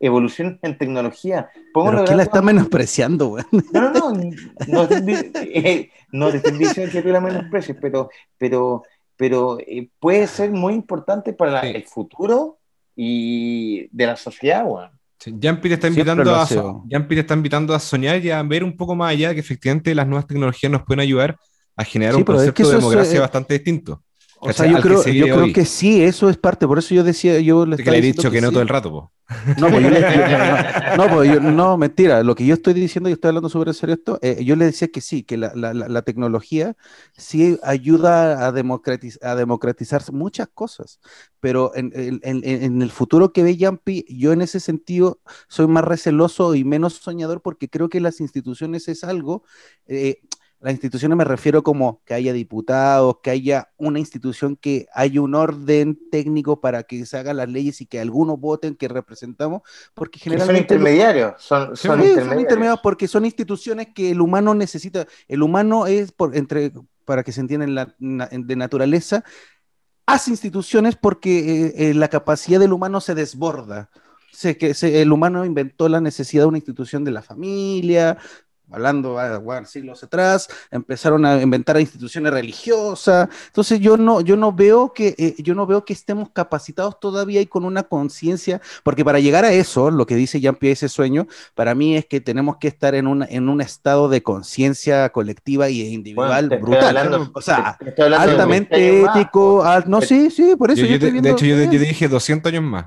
[0.00, 1.48] evolución en tecnología.
[1.72, 3.46] Pero ¿qué la está menospreciando, weón?
[3.72, 4.30] no, no, no,
[4.66, 8.82] no te, di- eh, no te estoy diciendo que tú la menosprecies, pero, pero,
[9.16, 11.72] pero eh, puede ser muy importante para la- Sí.
[11.74, 12.58] el futuro
[12.94, 14.90] y de la sociedad, weón.
[15.18, 18.94] Sí, Jampi te está invitando a está invitando a soñar y a ver un poco
[18.94, 21.36] más allá que efectivamente las nuevas tecnologías nos pueden ayudar
[21.74, 24.02] a generar Sí, un pero es que concepto de es, democracia eh, bastante distinto.
[24.38, 27.02] O sea, yo que creo, yo creo que sí, eso es parte, por eso yo
[27.02, 28.52] decía, yo le Que le he dicho que, no sí.
[28.52, 29.12] todo el rato, po.
[29.58, 30.06] No, pues yo le- yo-
[30.38, 32.22] no, no, pues yo- no, mentira.
[32.22, 34.88] Lo que yo estoy diciendo, y estoy hablando en serio esto, eh, yo le decía
[34.88, 36.76] que sí, que la, la- la- tecnología
[37.16, 41.00] sí ayuda a, democratiz- a democratizar muchas cosas,
[41.40, 45.66] pero en, en- en- en el futuro que ve Yampi, yo en ese sentido soy
[45.66, 49.42] más receloso y menos soñador porque creo que las instituciones es algo...
[49.86, 50.20] eh,
[50.60, 55.34] las instituciones me refiero como que haya diputados, que haya una institución que haya un
[55.34, 59.62] orden técnico para que se hagan las leyes y que algunos voten que representamos,
[59.94, 62.80] porque Que son generalmente lo- intermediarios, son, son Sí, son intermediarios.
[62.82, 65.06] porque son instituciones que el humano necesita.
[65.28, 66.72] El humano es, por, entre,
[67.04, 69.22] para que se entienda en la- na- en- de naturaleza,
[70.06, 73.90] hace instituciones porque eh, eh, la capacidad del humano se desborda.
[74.32, 78.18] Se, que se- el humano inventó la necesidad de una institución de la familia,
[78.70, 83.28] hablando bueno, siglos atrás, empezaron a inventar instituciones religiosas.
[83.46, 87.40] Entonces yo no, yo no veo que eh, yo no veo que estemos capacitados todavía
[87.40, 90.88] y con una conciencia, porque para llegar a eso, lo que dice Jean Pierre ese
[90.88, 95.08] sueño, para mí es que tenemos que estar en, una, en un estado de conciencia
[95.10, 96.96] colectiva y individual Bueno, te estoy brutal.
[96.96, 97.78] hablando- o sea,
[98.18, 101.12] altamente 20 años más, ético, al- no, sí, sí, por eso Yo- yo, yo estoy
[101.12, 102.86] te- de hecho, yo, dije 200 años más.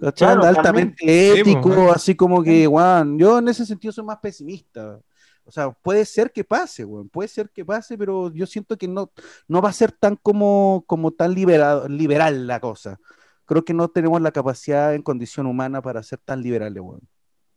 [0.00, 0.34] ¿Cachai?
[0.34, 1.34] Claro, altamente también.
[1.34, 1.92] Sí, ético, pues, bueno.
[1.92, 4.98] así como que, weón, yo en ese sentido soy más pesimista.
[5.44, 8.86] O sea, puede ser que pase, weón, puede ser que pase, pero yo siento que
[8.86, 9.10] no,
[9.48, 12.98] no va a ser tan como, como tan liberado, liberal la cosa.
[13.46, 17.00] Creo que no tenemos la capacidad en condición humana para ser tan liberales, weón.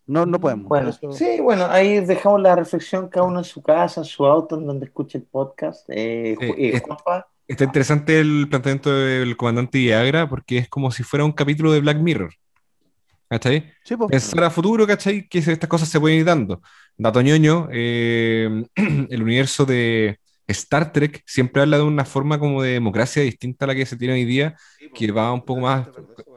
[0.05, 0.67] No, no podemos.
[0.67, 4.25] Bueno, Eso- sí, bueno, ahí dejamos la reflexión cada uno en su casa, en su
[4.25, 5.85] auto, en donde escuche el podcast.
[5.89, 10.91] Eh, Sí, eh, es- Juanpa, Está interesante el planteamiento del comandante Viagra porque es como
[10.91, 12.33] si fuera un capítulo de Black Mirror.
[13.29, 13.71] ¿Cachai?
[13.83, 14.11] Sí, pues.
[14.11, 15.27] Pensar a futuro, ¿cachai?
[15.27, 16.61] Que estas cosas se pueden ir dando.
[16.95, 22.73] Dato ñoño, eh, el universo de Star Trek siempre habla de una forma como de
[22.73, 24.55] democracia distinta a la que se tiene hoy día,
[24.93, 25.87] que va un poco más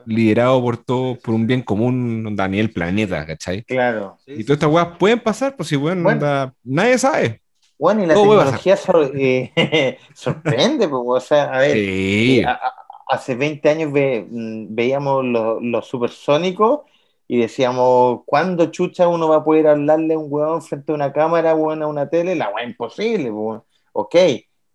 [0.07, 3.63] liderado por todo, por un bien común nivel planeta, ¿cachai?
[3.65, 4.17] claro.
[4.27, 6.19] Y todas estas weas pueden pasar, pues si bueno, Bueno.
[6.19, 7.43] onda, nadie sabe.
[7.79, 9.53] Bueno, y la puede tecnología sor- eh,
[10.15, 12.41] sorprende, pues, o sea, a ver, Sí.
[12.41, 12.75] eh, a- a-
[13.09, 16.81] hace 20 años ve- mm, veíamos los los supersónicos
[17.29, 21.13] y decíamos, ¿cuándo chucha uno va a poder hablarle a un weón frente a una
[21.13, 22.35] cámara, weón, a una tele?
[22.35, 23.63] La weá imposible, weón.
[23.93, 24.15] Ok,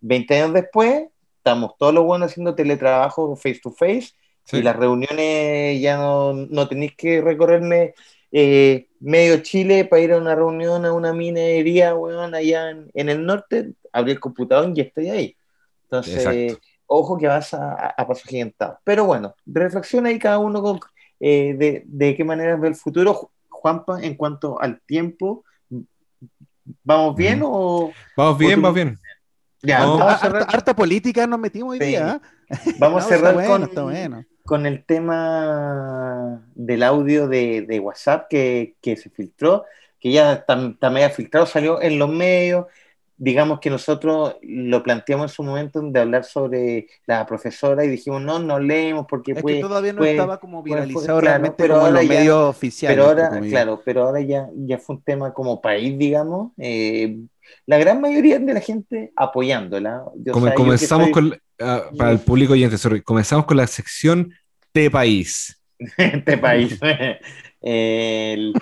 [0.00, 1.04] 20 años después,
[1.38, 4.12] estamos todos los buenos haciendo teletrabajo face to face
[4.44, 4.56] Sí.
[4.58, 7.94] y las reuniones ya no, no tenéis que recorrerme
[8.32, 13.08] eh, medio Chile para ir a una reunión a una minería, weón, allá en, en
[13.08, 15.36] el norte, abrí el computador y estoy ahí.
[15.84, 16.66] Entonces, Exacto.
[16.86, 18.78] ojo que vas a, a, paso gigantado.
[18.84, 20.80] Pero bueno, reflexiona ahí cada uno con,
[21.20, 23.14] eh, de, de qué manera ve el futuro.
[23.14, 25.44] Ju- Juanpa, en cuanto al tiempo,
[26.82, 27.92] ¿vamos bien o...?
[28.16, 28.98] Vamos bien, vamos bien.
[29.62, 29.98] Ya, No.
[29.98, 31.84] vamos a harta, cerrar, harta política nos metimos hoy Sí.
[31.86, 32.20] día.
[32.50, 32.58] ¿eh?
[32.78, 34.24] vamos a cerrar está bueno, con, está bueno.
[34.44, 39.64] Con el tema del audio de, de WhatsApp que, que se filtró,
[40.00, 40.56] que ya está,
[40.90, 42.66] medio filtrado, salió en los medios.
[43.16, 48.20] Digamos que nosotros lo planteamos en su momento de hablar sobre la profesora y dijimos,
[48.20, 51.20] no, no leemos porque Es puede, que todavía no puede- estaba como puede- viralizado claro,
[51.20, 52.96] realmente pero como en ahora los ya- medios oficiales.
[52.96, 56.50] pero ahora, claro, pero ahora ya, ya fue un tema como país, digamos.
[56.58, 57.16] eh,
[57.66, 60.04] la gran mayoría de la gente apoyándola.
[60.16, 63.02] Yo, o Come- sea, yo que comenzamos soy- con, ah, para el público oyente, sorry,
[63.02, 64.32] comenzamos con la sección
[64.74, 65.60] este país.
[65.96, 66.78] este país.
[67.60, 68.54] El-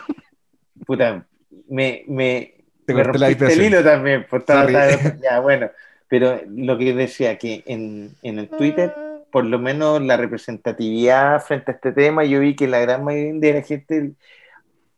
[0.86, 1.26] puta,
[1.68, 2.54] me, me,
[2.86, 4.26] Te me rompiste el hilo también.
[4.30, 4.68] estaba-
[5.22, 5.70] ya, bueno,
[6.08, 8.92] pero lo que decía que en, en el Twitter,
[9.30, 13.34] por lo menos la representatividad frente a este tema, yo vi que la gran mayoría
[13.40, 14.12] de la gente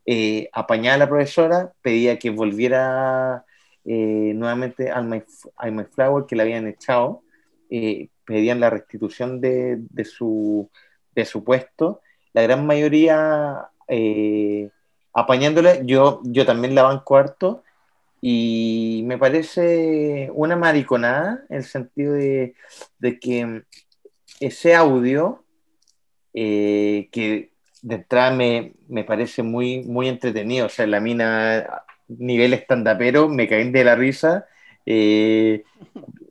[0.07, 3.45] eh, apañaba a la profesora, pedía que volviera
[3.85, 5.23] eh, nuevamente al My,
[5.57, 7.23] al My Flower, que la habían echado,
[7.73, 10.71] eh, pedían la restitución de, de su,
[11.15, 12.03] de su puesto.
[12.35, 14.69] La gran mayoría eh,
[15.85, 17.65] yo, yo también la banco harto
[18.21, 22.55] y me parece una mariconada en el sentido de,
[22.99, 23.63] de que
[24.39, 25.45] ese audio
[26.35, 27.53] eh, que
[27.83, 33.49] de entrada me, me parece muy, muy entretenido, o sea, la mina nivel estandapero, me
[33.49, 34.47] caí de la risa,
[34.87, 35.65] eh,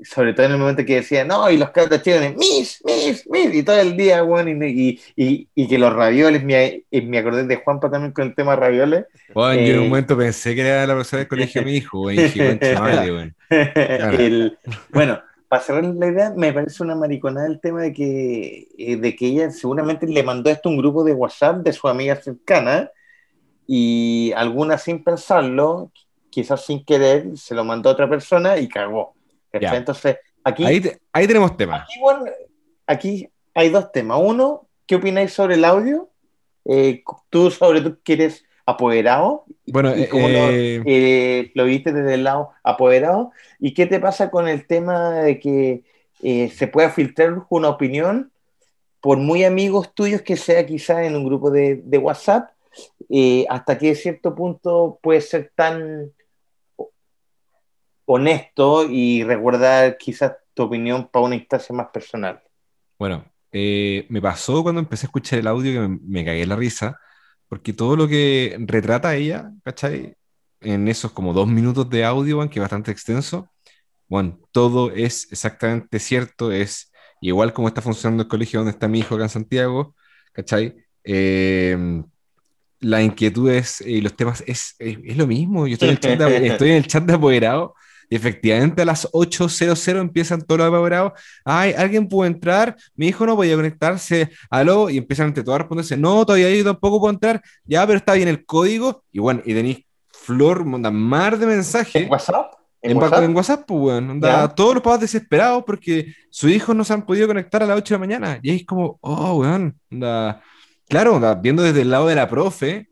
[0.03, 3.55] sobre todo en el momento que decía, no, y los cabros chicos, mis, mis, mis,
[3.55, 7.57] y todo el día, bueno, y, y, y, que los ravioles, me, me acordé de
[7.57, 10.85] Juanpa también con el tema ravioles, Weón, yo en Eh, un momento pensé que era
[10.85, 12.17] la profesora del colegio de mi hijo, weón.
[12.17, 13.35] y Dije, concha madre, weón.
[13.97, 14.57] El-
[14.93, 19.15] bueno, para cerrar la idea, me parece una mariconada el tema de que, eh, de
[19.15, 22.89] que ella seguramente le mandó esto a un grupo de WhatsApp de su amiga cercana
[23.67, 25.91] y alguna sin pensarlo,
[26.31, 29.13] quizás sin querer, se lo mandó a otra persona y cagó.
[29.51, 31.83] Entonces, aquí, Ahí, te- ahí tenemos temas.
[31.83, 32.25] aquí, bueno,
[32.87, 34.19] aquí hay dos temas.
[34.23, 36.09] Uno, ¿qué opináis sobre el audio?
[36.65, 39.43] Eh, tú sobre tú que eres apoderado.
[39.67, 43.31] Bueno, ¿Y cómo lo- eh, eh, lo viste desde el lado apoderado.
[43.59, 45.83] ¿Y qué te pasa con el tema de que
[46.23, 48.31] eh, se pueda filtrar una opinión
[49.01, 52.51] por muy amigos tuyos que sea quizá en un grupo de, de WhatsApp?
[53.09, 56.13] eh, hasta que cierto punto puede ser tan
[58.13, 62.41] honesto y resguardar quizás tu opinión para una instancia más personal.
[62.99, 66.55] Bueno, eh, me pasó cuando empecé a escuchar el audio que me, me cagué la
[66.55, 66.99] risa,
[67.47, 70.15] porque todo lo que retrata ella, ¿cachai?
[70.59, 73.49] En esos como dos minutos de audio, weón, que es bastante extenso,
[74.07, 76.91] bueno, todo es exactamente cierto, es
[77.21, 79.95] igual como está funcionando el colegio donde está mi hijo acá en Santiago,
[80.33, 80.75] ¿cachai?
[81.03, 82.03] Eh,
[82.81, 85.99] la inquietud es, y los temas es, es, es lo mismo, yo estoy en el
[85.99, 87.75] chat de, estoy en el chat de apoderado
[88.11, 91.13] y efectivamente a las 8.00 empiezan todos los apoderados.
[91.45, 92.75] Ay, ¿alguien pudo entrar?
[92.93, 94.29] Mi hijo no podía conectarse.
[94.49, 95.95] Aló, y empiezan entre todos a responderse.
[95.95, 97.41] No, todavía yo tampoco puedo entrar.
[97.63, 99.05] Ya, pero está bien el código.
[99.13, 102.03] Y bueno, y tenéis flor, onda, mar de mensajes.
[102.03, 102.53] ¿En WhatsApp?
[102.81, 103.23] En, WhatsApp?
[103.23, 104.09] en WhatsApp, pues, weón.
[104.09, 107.77] Onda, todos los papás desesperados porque sus hijos no se han podido conectar a las
[107.77, 108.39] 8 de la mañana.
[108.41, 109.79] Y es como, oh, weón.
[109.89, 110.41] Onda,
[110.89, 112.89] claro, onda, viendo desde el lado de la profe,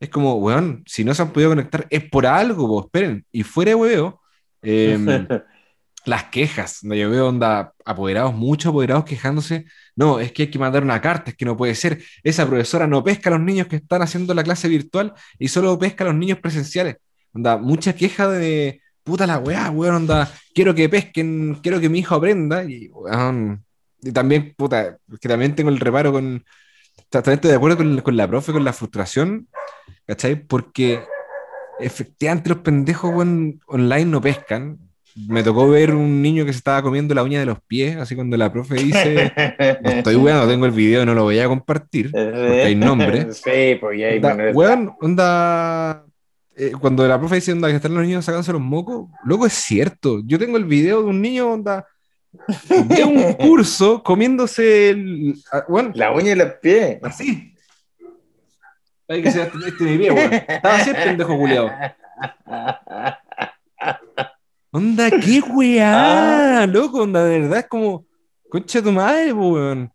[0.00, 3.26] es como, weón, si no se han podido conectar es por algo, pues, esperen.
[3.30, 4.21] Y fuera de hueveo,
[4.62, 4.98] eh,
[6.04, 10.58] las quejas, donde yo veo onda apoderados, muchos apoderados quejándose, no, es que hay que
[10.58, 13.68] mandar una carta, es que no puede ser, esa profesora no pesca a los niños
[13.68, 16.96] que están haciendo la clase virtual y solo pesca a los niños presenciales.
[17.32, 22.00] Onda, mucha queja de, puta la weá, weón, onda, quiero que pesquen, quiero que mi
[22.00, 23.64] hijo aprenda, y, weón,
[24.02, 26.44] y también, puta, que también tengo el reparo con,
[27.08, 29.48] también estoy de acuerdo con, con la profe, con la frustración,
[30.06, 30.34] ¿cachai?
[30.34, 31.04] Porque
[31.82, 34.78] efectivamente los pendejos weón, online no pescan.
[35.28, 38.14] Me tocó ver un niño que se estaba comiendo la uña de los pies, así
[38.14, 39.30] cuando la profe dice,
[39.82, 43.26] no estoy weón, tengo el video, no lo voy a compartir, porque hay nombre.
[43.32, 46.06] Sí, pues ya hay Onda, de weón, onda,
[46.56, 49.52] eh, cuando la profe dice onda, que están los niños sacándose los mocos, luego es
[49.52, 50.20] cierto.
[50.24, 51.86] Yo tengo el video de un niño onda,
[52.68, 56.98] de un curso comiéndose el, ah, weón, La uña y los pies.
[57.02, 57.51] así.
[59.12, 60.32] Ay, que se este, este mi pie, weón.
[60.32, 61.70] Estaba así el pendejo culiado.
[64.70, 68.06] Onda, qué weá, loco, onda, de verdad es como,
[68.48, 69.92] concha de tu madre, weón.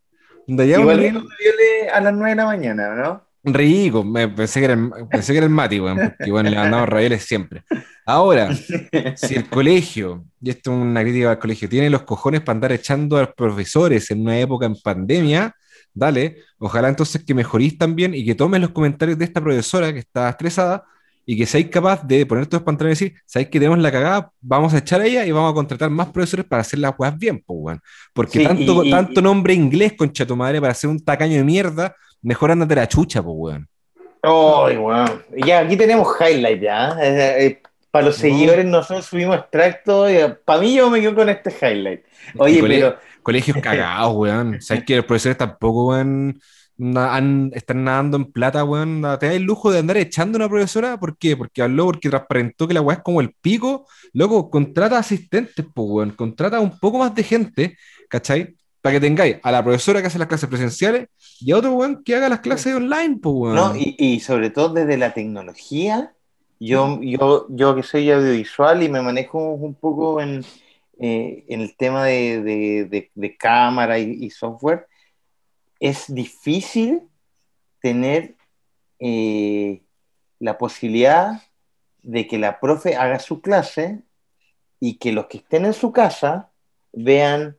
[0.47, 3.27] Onda, ya Igual viole a las 9 de la mañana, ¿no?
[3.43, 6.57] Rico, me pensé que era el, pensé que era el Mati, weón, porque bueno, le
[6.57, 7.63] mandamos ravioles siempre.
[8.05, 8.53] Ahora,
[9.15, 12.71] si el colegio, y esto es una crítica al colegio, tiene los cojones para andar
[12.71, 15.55] echando a los profesores en una época en pandemia,
[15.97, 19.99] dale, ojalá entonces que mejorís también y que tomes los comentarios de esta profesora que
[19.99, 20.83] está estresada
[21.25, 23.91] y que seáis capaz de poner todos los pantalones y decir, sabéis que tenemos la
[23.91, 26.93] cagada, vamos a echar a ella y vamos a contratar más profesores para hacer las
[26.95, 27.81] cosas bien, pues, weón.
[28.13, 31.35] Porque Sí, tanto, y- y- tanto nombre inglés, concha tu madre, para ser un tacaño
[31.37, 33.67] de mierda, mejor ándate la chucha, pues, weón.
[34.23, 35.21] Ay, weón.
[35.45, 36.97] Ya, aquí tenemos highlight ya.
[37.01, 37.61] Eh, eh,
[37.97, 38.21] para los No.
[38.21, 40.11] seguidores nosotros subimos extractos.
[40.45, 42.01] Para mí yo me quedo con este highlight.
[42.37, 44.61] Oye, cole- pero Colegios cagados, weón.
[44.61, 46.39] Sabes que los profesores tampoco, weón,
[46.95, 49.01] han- están nadando en plata, weón.
[49.19, 50.99] Te da el lujo de andar echando a una profesora.
[50.99, 51.35] ¿Por qué?
[51.35, 53.87] Porque habló, porque transparentó que la weá es como el pico.
[54.13, 56.11] Loco, contrata asistentes, pues, weón.
[56.11, 57.77] Contrata un poco más de gente,
[58.09, 58.55] ¿cachai?
[58.79, 61.07] para que tengáis a la profesora que hace las clases presenciales
[61.41, 63.55] y a otro weón que haga las clases online, pues weón.
[63.55, 66.13] No, y, y sobre todo desde la tecnología,
[66.59, 70.43] yo, yo, yo que soy audiovisual y me manejo un poco en,
[70.99, 72.41] eh, el tema de,
[73.13, 74.87] de- cámara y, y software,
[75.79, 77.03] es difícil
[77.81, 78.35] tener
[78.99, 79.83] eh,
[80.39, 81.41] la posibilidad
[82.03, 84.03] de que la profe haga su clase
[84.79, 86.51] y que los que estén en su casa
[86.93, 87.57] vean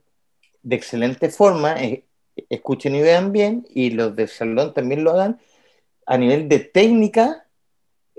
[0.63, 2.05] de excelente forma, eh,
[2.51, 5.41] escuchen y vean bien, y los del salón también lo hagan
[6.07, 7.47] a nivel de técnica,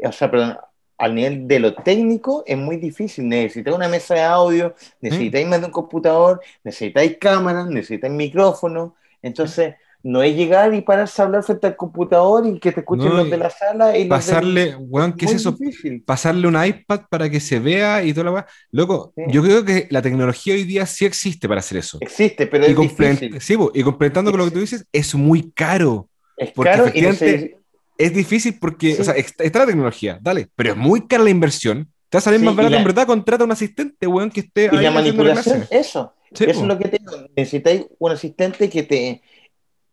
[0.04, 0.58] o sea, perdón,
[1.00, 3.28] al nivel de lo técnico es muy difícil.
[3.28, 8.96] Necesitáis una mesa de audio, necesitáis más de un computador, necesitáis cámaras, necesitáis micrófono.
[9.22, 13.10] Entonces, no es llegar y pararse a hablar frente al computador y que te escuchen
[13.10, 14.78] No, los de la sala y Pasarle, del...
[14.80, 15.52] weón, ¿qué es eso?
[15.52, 16.02] difícil.
[16.04, 18.48] Pasarle un iPad para que se vea y toda la weá.
[18.72, 19.24] Loco, Sí.
[19.28, 21.98] yo creo que la tecnología hoy día sí existe para hacer eso.
[22.00, 23.42] Existe, pero Y, es difícil.
[23.42, 26.08] sí, y complementando con lo que tú dices, es muy caro.
[26.38, 27.59] Es porque caro y efectivamente- neces-
[28.00, 29.02] Es difícil porque, Sí.
[29.02, 31.88] o sea, está, está la tecnología, dale, pero es muy cara la inversión.
[32.10, 34.40] Te va a salir Sí, más barato, la- en verdad, contrata un asistente, weón, que
[34.40, 36.16] esté y ahí la manipulación, eso.
[36.34, 36.62] Sí, Eso po.
[36.62, 37.12] es lo que te digo.
[37.36, 39.22] Necesitáis un asistente que te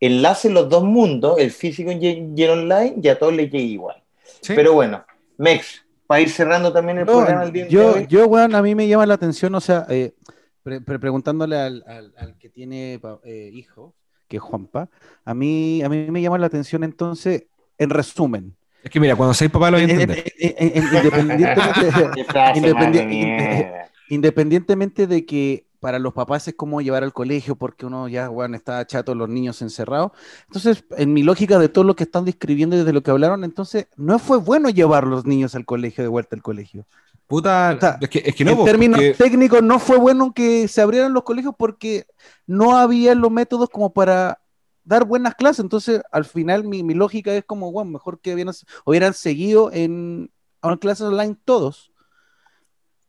[0.00, 4.02] enlace los dos mundos, el físico y el online, y a todos les llegue igual.
[4.40, 4.52] Sí.
[4.54, 5.04] Pero bueno,
[5.38, 8.06] Mex, para ir cerrando también el No, programa el día de yo, hoy.
[8.08, 10.12] yo, weón, a mí me llama la atención, o sea, eh,
[10.62, 13.94] pre- pre- preguntándole al, al- al que tiene eh, hijo,
[14.28, 14.88] que es Juanpa,
[15.24, 17.44] a mí, a mí me llama la atención entonces,
[17.78, 20.32] en resumen, Es que mira, cuando seas papá lo voy a en- en- entender.
[20.38, 20.84] en- en- en-
[22.56, 23.72] independientemente,
[24.08, 28.56] independientemente de que para los papás es como llevar al colegio porque uno ya, bueno,
[28.56, 30.12] está chato, los niños encerrados.
[30.46, 33.44] Entonces, en mi lógica de todo lo que están describiendo y de lo que hablaron,
[33.44, 36.86] entonces, no fue bueno llevar los niños al colegio, de vuelta al colegio.
[37.28, 39.98] Puta, O sea, es que, es que no, en po, términos porque- técnicos, no fue
[39.98, 42.06] bueno que se abrieran los colegios porque
[42.46, 44.38] no había los métodos como para
[44.86, 45.60] dar buenas clases.
[45.60, 48.54] Entonces, al final, mi, mi lógica es como, bueno, mejor que hubieran,
[48.86, 50.30] hubieran seguido en,
[50.62, 51.92] en clases online todos.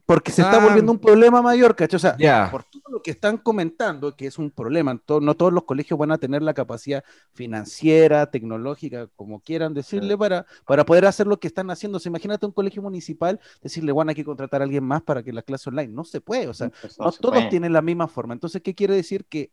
[0.06, 0.66] Porque se está Ah.
[0.66, 1.98] volviendo un problema mayor, ¿cachai?
[1.98, 2.16] O sea,
[2.50, 6.14] por todo lo que están comentando, que es un problema, no todos los colegios van
[6.14, 7.04] a tener la capacidad
[7.34, 11.98] financiera, tecnológica, como quieran decirle, para, para poder hacer lo que están haciendo.
[11.98, 15.22] O sea, imagínate un colegio municipal, decirle, bueno, hay que contratar a alguien más para
[15.24, 15.92] que la clase online.
[15.94, 17.50] No se puede, o sea, Pues no se todos puede.
[17.50, 18.34] tienen la misma forma.
[18.34, 19.26] Entonces, ¿qué quiere decir?
[19.26, 19.52] Que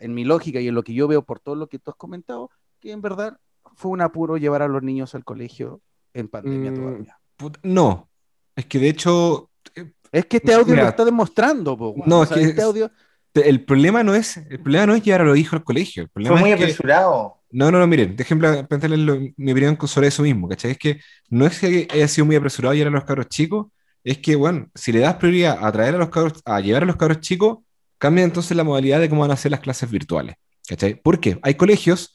[0.00, 1.96] en mi lógica y en lo que yo veo por todo lo que tú has
[1.96, 3.38] comentado, que en verdad
[3.76, 5.80] fue un apuro llevar a los niños al colegio
[6.14, 7.18] en pandemia Mm, todavía.
[7.62, 8.08] no.
[8.56, 12.20] Es que de hecho, eh, Es que este audio Mira, lo está demostrando, po, no,
[12.20, 12.90] O es sea, que este es- audio
[13.32, 16.02] el problema no es, el problema no es llevar a los hijos al colegio.
[16.02, 17.36] El problema Fue muy es que- apresurado.
[17.52, 20.72] No, no, no, miren, déjenme pensarles lo- mi opinión sobre eso mismo, ¿cachai?
[20.72, 23.66] Es que no es que haya sido muy apresurado llevar a los cabros chicos,
[24.02, 26.86] es que, bueno, si le das prioridad a traer a los cabros, a llevar a
[26.86, 27.58] los cabros chicos,
[28.00, 30.34] cambia entonces la modalidad de cómo van a hacer las clases virtuales,
[30.66, 30.94] ¿cachai?
[31.00, 32.12] Porque hay colegios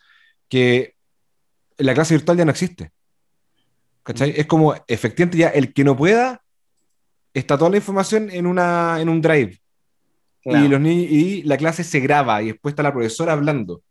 [0.49, 0.95] que
[1.77, 2.91] la clase virtual ya no existe,
[4.03, 4.33] ¿cachai?
[4.35, 6.41] Es como, efectivamente, ya el que no pueda,
[7.33, 9.59] está toda la información en, una, en un drive
[10.43, 10.63] Claro.
[10.63, 13.81] y, los ni- y la clase se graba y después está la profesora hablando.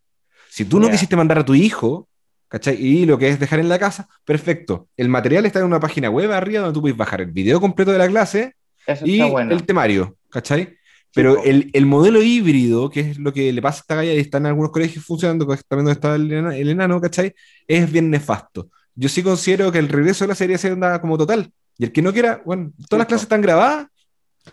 [0.48, 2.08] Si tú no quisiste mandar a tu hijo,
[2.46, 2.76] ¿cachai?
[2.80, 4.88] Y lo que es dejar en la casa, perfecto.
[4.96, 7.90] El material está en una página web arriba donde tú puedes bajar el video completo
[7.90, 8.54] de la clase
[8.86, 9.50] Eso y bueno.
[9.52, 10.76] el temario, ¿cachai?
[11.14, 14.18] Pero el, el modelo híbrido, que es lo que le pasa a esta galla y
[14.18, 17.34] está en algunos colegios funcionando, que también donde está el, ena- el enano, ¿cachai?
[17.68, 18.68] Es bien nefasto.
[18.96, 21.52] Yo sí considero que el regreso de la serie sea onda como total.
[21.78, 23.08] Y el que no quiera, bueno, todas las po.
[23.10, 23.86] clases están grabadas.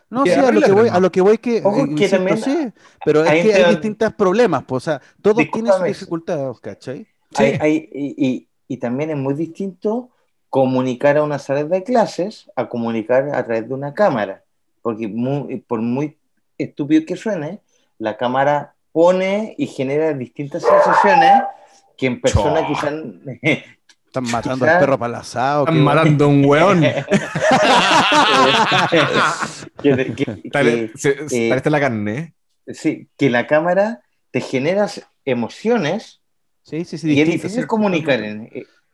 [0.09, 2.15] No, sí, a lo que voy, a lo que voy que, Ojo, eh, que insisto,
[2.15, 6.59] también sí, pero es que hay distintos problemas, pues, o sea, todos tienen sus dificultades,
[6.61, 7.07] ¿cachai?
[7.35, 7.43] Sí.
[7.43, 10.09] Hay- hay- y, y- y también es muy distinto
[10.49, 14.43] comunicar a una sala de clases a comunicar a través de una cámara.
[14.81, 16.17] Porque muy- por muy
[16.63, 17.59] estúpido que suene,
[17.99, 21.43] la cámara pone y genera distintas sensaciones
[21.97, 22.67] que en personas Chua.
[22.67, 22.93] quizás...
[24.05, 25.61] Están matando al perro palazado.
[25.63, 26.81] Están matando a un weón.
[29.81, 32.33] que, que- Dale, que- se- se- eh, está la carne,
[32.67, 34.01] sí, que la cámara
[34.31, 34.87] te genera
[35.25, 36.21] emociones
[36.63, 37.13] Sí, sí, sí.
[37.13, 37.67] y es difícil sí.
[37.67, 38.49] comunicar en,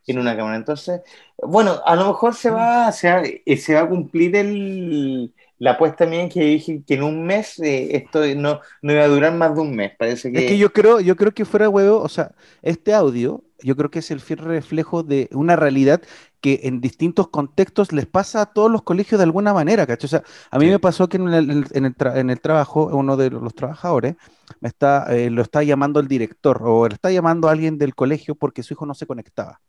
[0.07, 0.55] en una cámara.
[0.55, 1.01] Entonces,
[1.41, 5.71] bueno, a lo mejor se va, se va, eh, se va a cumplir el, la
[5.71, 9.33] apuesta mía que dije que en un mes eh, esto no, no iba a durar
[9.33, 9.91] más de un mes.
[9.97, 12.31] Parece que, Es que yo creo, yo creo que fuera huevo, o sea,
[12.61, 16.01] este audio, yo creo que es el fiel reflejo de una realidad
[16.41, 20.05] que en distintos contextos les pasa a todos los colegios de alguna manera, ¿cachai?
[20.05, 20.71] O sea, a mí Sí.
[20.71, 23.31] me pasó que en el, en el- en el tra- en el trabajo, uno de
[23.31, 24.15] los trabajadores
[24.61, 27.95] me está, eh, lo está llamando el director o le está llamando a alguien del
[27.95, 29.59] colegio porque su hijo no se conectaba.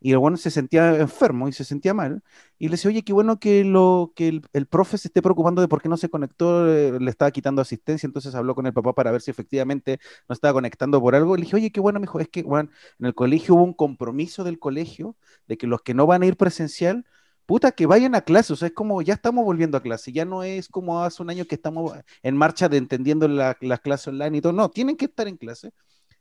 [0.00, 2.22] Y el bueno se sentía enfermo y se sentía mal.
[2.58, 5.60] Y le decía, oye, qué bueno que, lo, que el, el profe se esté preocupando
[5.62, 8.72] de por qué no se conectó, eh, le estaba quitando asistencia, entonces habló con el
[8.72, 11.36] papá para ver si efectivamente no estaba conectando por algo.
[11.36, 14.44] Le dije, oye, qué bueno, me es que bueno, en el colegio hubo un compromiso
[14.44, 17.04] del colegio de que los que no van a ir presencial,
[17.46, 20.24] puta, que vayan a clase, o sea, es como, ya estamos volviendo a clase, ya
[20.24, 21.92] no es como hace un año que estamos
[22.22, 25.36] en marcha de entendiendo la- las clases online y todo, no, tienen que estar en
[25.36, 25.70] clase.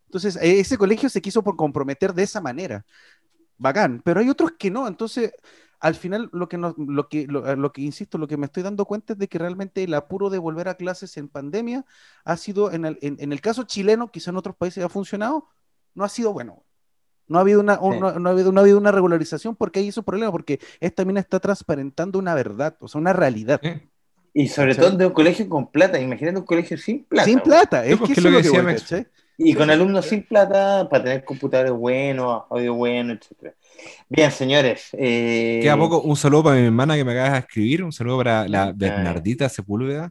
[0.07, 2.85] Entonces, e- ese colegio se quiso por comprometer de esa manera.
[3.57, 4.87] Bacán, pero hay otros que no.
[4.87, 5.31] Entonces,
[5.79, 8.63] al final, lo que, nos- lo que, lo, lo que insisto, lo que me estoy
[8.63, 11.85] dando cuenta es de que realmente el apuro de volver a clases en pandemia
[12.23, 15.47] ha sido, en el, en, en el caso chileno, quizá en otros países ha funcionado,
[15.93, 16.63] no ha sido bueno.
[17.27, 17.99] No ha habido una, un- Sí.
[17.99, 21.03] no, no ha habido, no ha habido una regularización porque hay esos problemas, porque esta
[21.03, 23.59] mina está transparentando una verdad, o sea, una realidad.
[23.63, 23.89] ¿Eh?
[24.33, 24.89] Y sobre ¿Cachai?
[24.89, 25.99] todo de un colegio con plata.
[25.99, 27.25] Imagínate un colegio sin plata.
[27.25, 29.07] Sin plata, es porque que es eso lo es que lo que decía.
[29.39, 33.53] Y con alumnos sin plata para tener computadores buenos, audio bueno, etcétera.
[34.09, 34.89] Bien, señores.
[34.93, 38.17] eh, Queda poco, un saludo para mi hermana que me acaba de escribir, un saludo
[38.17, 38.71] para la.
[38.75, 40.09] Bernardita Sepúlveda.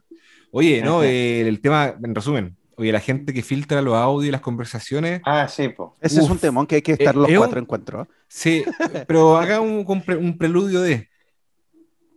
[0.51, 1.03] Oye, no.
[1.03, 5.19] Eh, el tema, en resumen, oye, la gente que filtra los audios y las conversaciones,
[5.25, 5.89] Ah, sí, pues.
[5.99, 8.07] Ese es un temón que hay que estar Eh, los un- cuatro encuentros.
[8.29, 8.63] sí,
[9.07, 11.09] pero haga un, un pre- un preludio de.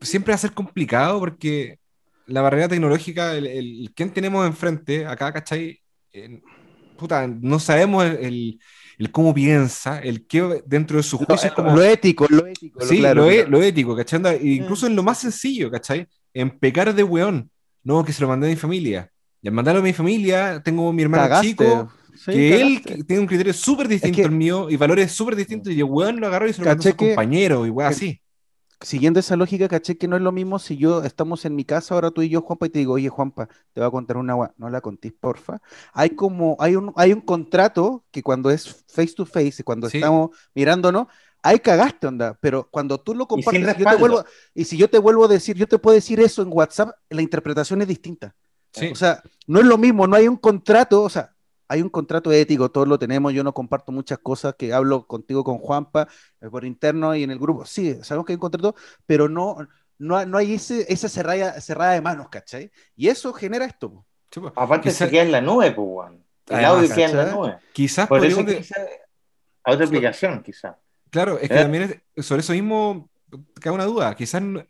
[0.00, 1.78] Siempre va a ser complicado porque
[2.26, 5.80] la barrera tecnológica, el, el- quién tenemos enfrente, acá, ¿cachai?
[7.00, 8.60] Puta, no sabemos el, el-
[8.98, 12.82] el cómo piensa, el qué dentro de sus juicios, como Lo ético, lo ético.
[12.84, 13.50] Sí, claro, lo, e- claro.
[13.50, 14.20] lo ético, ¿cachai?
[14.36, 16.06] E incluso en lo más sencillo, ¿cachai?
[16.34, 17.50] En pecar de weón.
[17.82, 19.10] No, que se lo mandé a mi familia.
[19.40, 21.48] Y al mandarlo a mi familia, tengo mi hermano Cagaste.
[21.48, 25.10] chico, Sí, que él que tiene un criterio súper distinto que- al mío y valores
[25.12, 25.72] súper distintos.
[25.72, 28.20] Y el weón lo agarró y se lo mandó a su compañero y weón así.
[28.82, 31.94] Siguiendo esa lógica, caché que no es lo mismo si yo estamos en mi casa,
[31.94, 34.32] ahora tú y yo, Juanpa, y te digo, oye, Juanpa, te voy a contar una
[34.32, 35.60] agua, no la contís, porfa.
[35.92, 39.98] Hay como, hay un, hay un contrato que cuando es face to face cuando Sí.
[39.98, 41.08] estamos mirándonos,
[41.42, 44.24] ahí cagaste, onda, pero cuando tú lo compartes, y yo te vuelvo,
[44.54, 47.20] y si yo te vuelvo a decir, yo te puedo decir eso en WhatsApp, la
[47.20, 48.34] interpretación es distinta.
[48.72, 48.88] Sí.
[48.88, 51.34] O sea, no es lo mismo, no hay un contrato, o sea,
[51.70, 55.44] hay un contrato ético, todos lo tenemos, yo no comparto muchas cosas que hablo contigo
[55.44, 56.08] con Juanpa
[56.40, 58.74] eh, por interno y en el grupo, sí, sabemos que hay un contrato,
[59.06, 59.56] pero no,
[59.98, 62.72] no, no hay ese, esa cerrada, cerrada de manos, ¿cachai?
[62.96, 64.04] Y eso genera esto.
[64.32, 64.52] pues.
[64.56, 66.24] Aparte Quizá- se queda en la nube, pues, weón.
[66.48, 67.58] El Además, audio queda en la nube.
[67.72, 70.76] Quizás Por eso a otra aplicación, quizá.
[71.10, 71.62] Claro, es que ¿Eh?
[71.62, 73.08] también es- sobre eso mismo
[73.60, 74.14] cabe una duda.
[74.16, 74.64] Quizás no-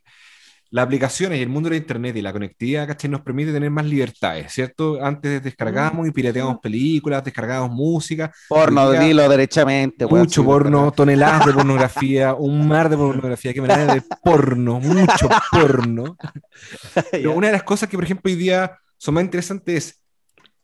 [0.71, 3.11] las aplicaciones y el mundo de internet y la conectividad, ¿cachai?
[3.11, 5.05] Nos permite tener más libertades, ¿cierto?
[5.05, 10.07] Antes descargábamos y pirateábamos películas, descargábamos música, Porno, día, dilo derechamente.
[10.07, 15.29] mucho sí, porno, toneladas de pornografía, un mar de pornografía, que manera de porno, mucho
[15.51, 16.17] porno.
[17.11, 20.01] Pero una de las cosas que, por ejemplo, hoy día son más interesantes es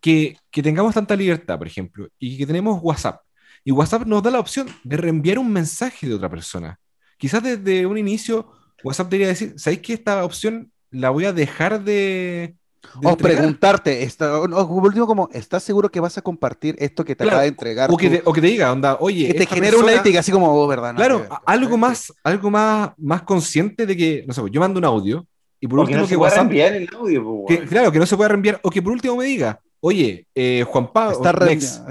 [0.01, 3.23] que, que tengamos tanta libertad, por ejemplo, y que tenemos WhatsApp.
[3.65, 6.79] Y WhatsApp nos da la opción de reenviar un mensaje de otra persona.
[7.19, 8.53] Quizás desde un inicio
[8.83, 12.55] WhatsApp debería decir, ¿sabéis que esta opción la voy a dejar de...
[13.01, 13.37] de O entregar?
[13.37, 17.15] preguntarte, está, o, o por último, como, ¿estás seguro que vas a compartir esto que
[17.17, 17.91] te Claro, acaba de entregar?
[17.91, 19.93] O que, tu- te, o que te diga, onda, oye, que te esta genere una
[19.95, 20.93] ética, así como, oh, ¿verdad?
[20.95, 24.79] Nada Claro, algo más, algo más, más consciente de que, no sé, pues, yo mando
[24.79, 25.27] un audio
[25.61, 27.99] y por último no que se puede WhatsApp, enviar el audio, pues, que, claro, que
[27.99, 31.21] no se pueda reenviar, o que por último me diga, oye, eh, Juan Pablo,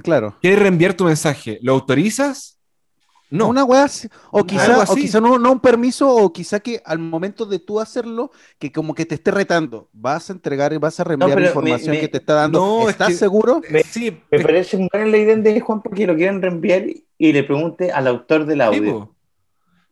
[0.04, 0.36] claro.
[0.42, 1.60] ¿quieres reenviar tu mensaje?
[1.62, 2.55] ¿Lo autorizas?
[3.32, 3.48] No.
[3.48, 3.88] Una weá
[4.32, 7.80] o quizá, o quizá no, no un permiso, o quizá que al momento de tú
[7.80, 11.48] hacerlo, que como que te esté retando, vas a entregar y vas a reenviar pero
[11.48, 12.60] información me- me- que te está dando.
[12.60, 13.62] No, es ¿Estás que- seguro?
[13.70, 16.84] Eh, sí, Me es- parece un gran la idea de Juan porque lo quieren reenviar
[17.18, 19.00] y le pregunte al autor del audio.
[19.00, 19.16] po.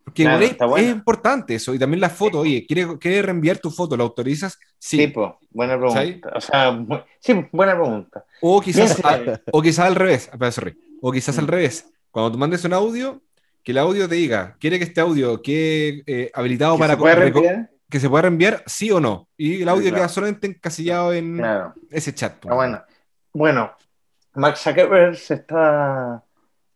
[0.05, 0.89] Porque Claro, es, bueno.
[0.89, 1.73] importante eso.
[1.73, 3.95] Y también la foto, oye, ¿quieres, quieres reenviar tu foto?
[3.97, 4.59] ¿Lo autorizas?
[4.77, 5.11] Sí.
[5.49, 6.33] Buena pregunta.
[6.35, 6.77] O sea,
[7.19, 8.25] sí, buena pregunta.
[8.41, 10.29] O quizás, Bien, a- o quizás al revés.
[10.31, 10.77] espera, sorry.
[11.01, 11.47] O quizás al Mm.
[11.47, 11.89] revés.
[12.13, 13.23] Cuando tú mandes un audio,
[13.63, 17.67] que el audio te diga, ¿quiere que este audio quede eh, habilitado ¿Que para se
[17.89, 19.27] que se pueda reenviar, sí o no?
[19.35, 19.95] Y el audio claro.
[19.97, 22.33] queda solamente encasillado en Claro, ese chat.
[22.35, 22.83] está bueno.
[23.33, 23.71] Bueno,
[24.35, 26.23] Mark Zuckerberg se está,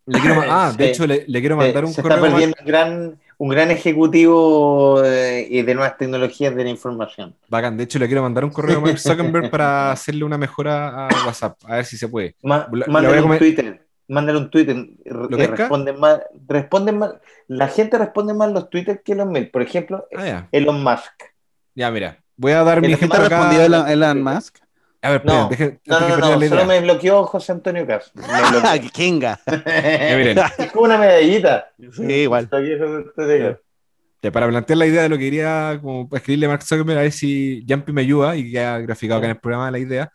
[0.08, 0.90] Le quiero ah, de Sí.
[0.90, 2.18] hecho, le, le quiero mandar un se correo.
[2.18, 7.36] está perdiendo un gran, un gran ejecutivo eh, de nuevas tecnologías de la información.
[7.48, 11.06] Bacán, de hecho, le quiero mandar un correo a Mark Zuckerberg para hacerle una mejora
[11.08, 12.36] a WhatsApp, a ver si se puede.
[12.42, 13.87] Ma- mándale un Twitter.
[14.08, 14.76] Mándale un Twitter.
[14.78, 15.56] y pesca?
[15.56, 17.14] responden más, responden más.
[17.48, 19.50] La gente responde más los Twitter que los mails.
[19.50, 20.48] Por ejemplo, Ah, ya.
[20.52, 21.12] Elon Musk.
[21.76, 22.18] Ya, mira.
[22.38, 24.58] Voy a dar mi ejemplo ¿Te ha respondido Elon, Elon Musk?
[25.02, 26.66] A ver, No, deje- No, deje no, no, termine la solo idea.
[26.66, 28.12] me bloqueó José Antonio Cas.
[28.94, 29.40] Kinga.
[30.36, 31.72] Ya, es como una medallita.
[31.94, 32.50] Sí, igual.
[34.24, 37.02] Ya, para plantear la idea de lo que quería como escribirle a Mark Zuckerberg, a
[37.04, 40.12] ver si Jumpy me ayuda y queda graficado acá en el programa la idea.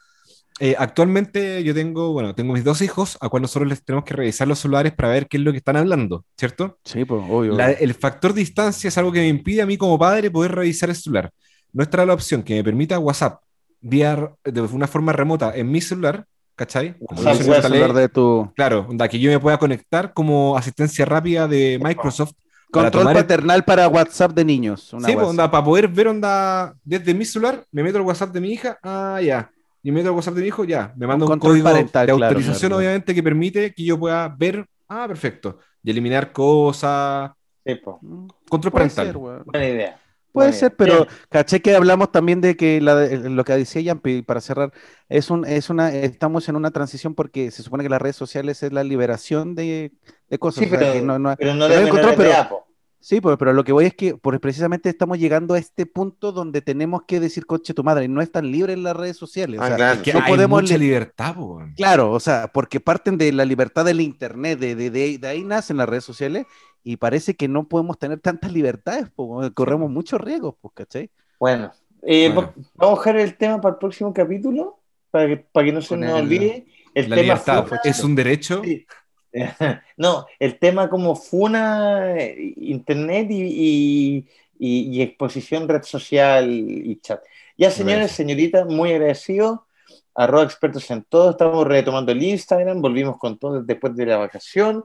[0.64, 4.14] Eh, actualmente yo tengo, bueno, tengo mis dos hijos, a cual nosotros les tenemos que
[4.14, 6.78] revisar los celulares para ver qué es lo que están hablando, ¿cierto?
[6.84, 7.56] Sí, pues, obvio.
[7.56, 10.88] La- el factor distancia es algo que me impide a mí como padre poder revisar
[10.88, 11.32] el celular.
[11.72, 13.42] No está la opción que me permita WhatsApp
[13.80, 16.94] vía de una forma remota en mi celular, ¿cachai?
[17.06, 21.04] Como WhatsApp el celular de tu Claro, onda, que yo me pueda conectar como asistencia
[21.04, 22.34] rápida de Microsoft.
[22.70, 24.92] para control el- paternal para WhatsApp de niños.
[24.92, 28.32] Una Sí, pues, onda, para poder ver onda desde mi celular, me meto al WhatsApp
[28.32, 29.50] de mi hija, ah, ya.
[29.82, 30.92] Y me meto al WhatsApp de mi hijo, ya.
[30.96, 32.76] Me manda un, control código parental, de autorización, claro.
[32.76, 35.58] obviamente, que permite que yo pueda ver, ah, perfecto.
[35.82, 37.32] Y eliminar cosas.
[37.66, 37.98] Sí, po.
[38.02, 38.06] así.
[38.48, 39.06] Control Puede parental.
[39.06, 39.16] ser.
[39.16, 39.98] Buena idea.
[40.32, 40.76] Puede Buena ser, idea.
[40.78, 41.08] pero Bien.
[41.28, 44.72] caché que hablamos también de que la de- lo que decía Yampi, para cerrar,
[45.08, 48.62] es un, es una, estamos en una transición porque se supone que las redes sociales
[48.62, 49.92] es la liberación de,
[50.30, 50.64] de cosas.
[50.64, 52.66] Sí, o sea, pero, no- no- pero no de encontró, pero-.
[53.02, 56.32] Sí, pues, pero lo que voy es que por, precisamente estamos llegando a este punto
[56.32, 59.60] donde tenemos que decir, coche tu madre, no están libres las redes sociales.
[59.60, 60.02] o Ah, sea, claro.
[60.02, 61.60] Que No hay podemos mucha libertad, po.
[61.76, 65.44] Claro, o sea, porque parten de la libertad del Internet, de, de, de- de ahí
[65.44, 66.46] nacen las redes sociales
[66.84, 69.08] y parece que no podemos tener tantas libertades,
[69.54, 71.10] corremos muchos riesgos, pues, ¿cachai?
[71.38, 71.70] Bueno,
[72.02, 72.52] eh, Bueno.
[72.56, 74.78] va- vamos a dejar el tema para el próximo capítulo,
[75.10, 76.66] para que, para que no se Con nos el- olvide.
[76.94, 78.60] El La tema libertad funa- es un derecho.
[78.64, 78.86] Sí.
[79.96, 84.28] No, el tema como funa, eh, internet y, y-
[84.58, 87.20] y- y exposición red social y chat.
[87.56, 89.66] Ya, señores, señoritas, muy agradecido.
[90.14, 91.30] Arroba expertos en todo.
[91.30, 92.80] Estamos retomando el Instagram.
[92.82, 94.84] Volvimos con todo después de la vacación.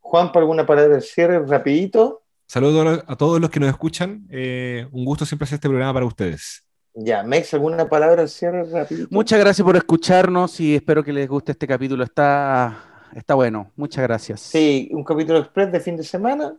[0.00, 2.22] Juan, ¿para alguna palabra de cierre rapidito?
[2.46, 4.26] Saludos a todos los que nos escuchan.
[4.30, 6.64] Eh, un gusto siempre hacer este programa para ustedes.
[6.94, 9.08] Ya, Mex, ¿alguna palabra de cierre rapidito?
[9.10, 12.02] Muchas gracias por escucharnos y espero que les guste este capítulo.
[12.04, 13.70] Está, está bueno.
[13.76, 14.40] Muchas gracias.
[14.40, 16.54] Sí, un capítulo express de fin de semana.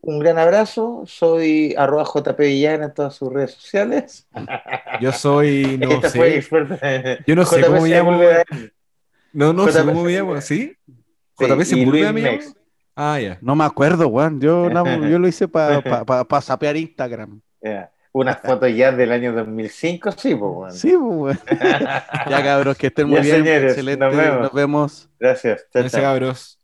[0.00, 1.04] Un gran abrazo.
[1.06, 4.26] Soy arroba JP Villana en todas sus redes sociales.
[5.00, 6.36] Yo soy, no Esta fue sé.
[6.38, 6.78] experta.
[7.26, 8.20] Yo no sé JP cómo me llamo.
[9.32, 10.40] No, no sé cómo me llamo.
[10.40, 10.76] ¿Sí?
[11.38, 12.40] JP Luis me.
[12.94, 13.38] Ah, ya.
[13.40, 14.40] No me acuerdo, Juan.
[14.40, 17.40] Yo, no, yo lo hice para pa, pa- sapear Instagram.
[17.62, 17.90] Ya.
[18.12, 20.74] Unas fotos ya del año 2005, sí, pues bueno.
[20.74, 21.40] Sí, pues, weón.
[22.24, 23.36] Ya, cabros, que estén muy Ya, bien.
[23.44, 24.04] señores, Excelente.
[24.04, 24.40] nos vemos.
[24.40, 25.10] Nos vemos.
[25.18, 25.66] Gracias.
[25.72, 26.02] Chao, Gracias, chao.
[26.02, 26.61] cabros.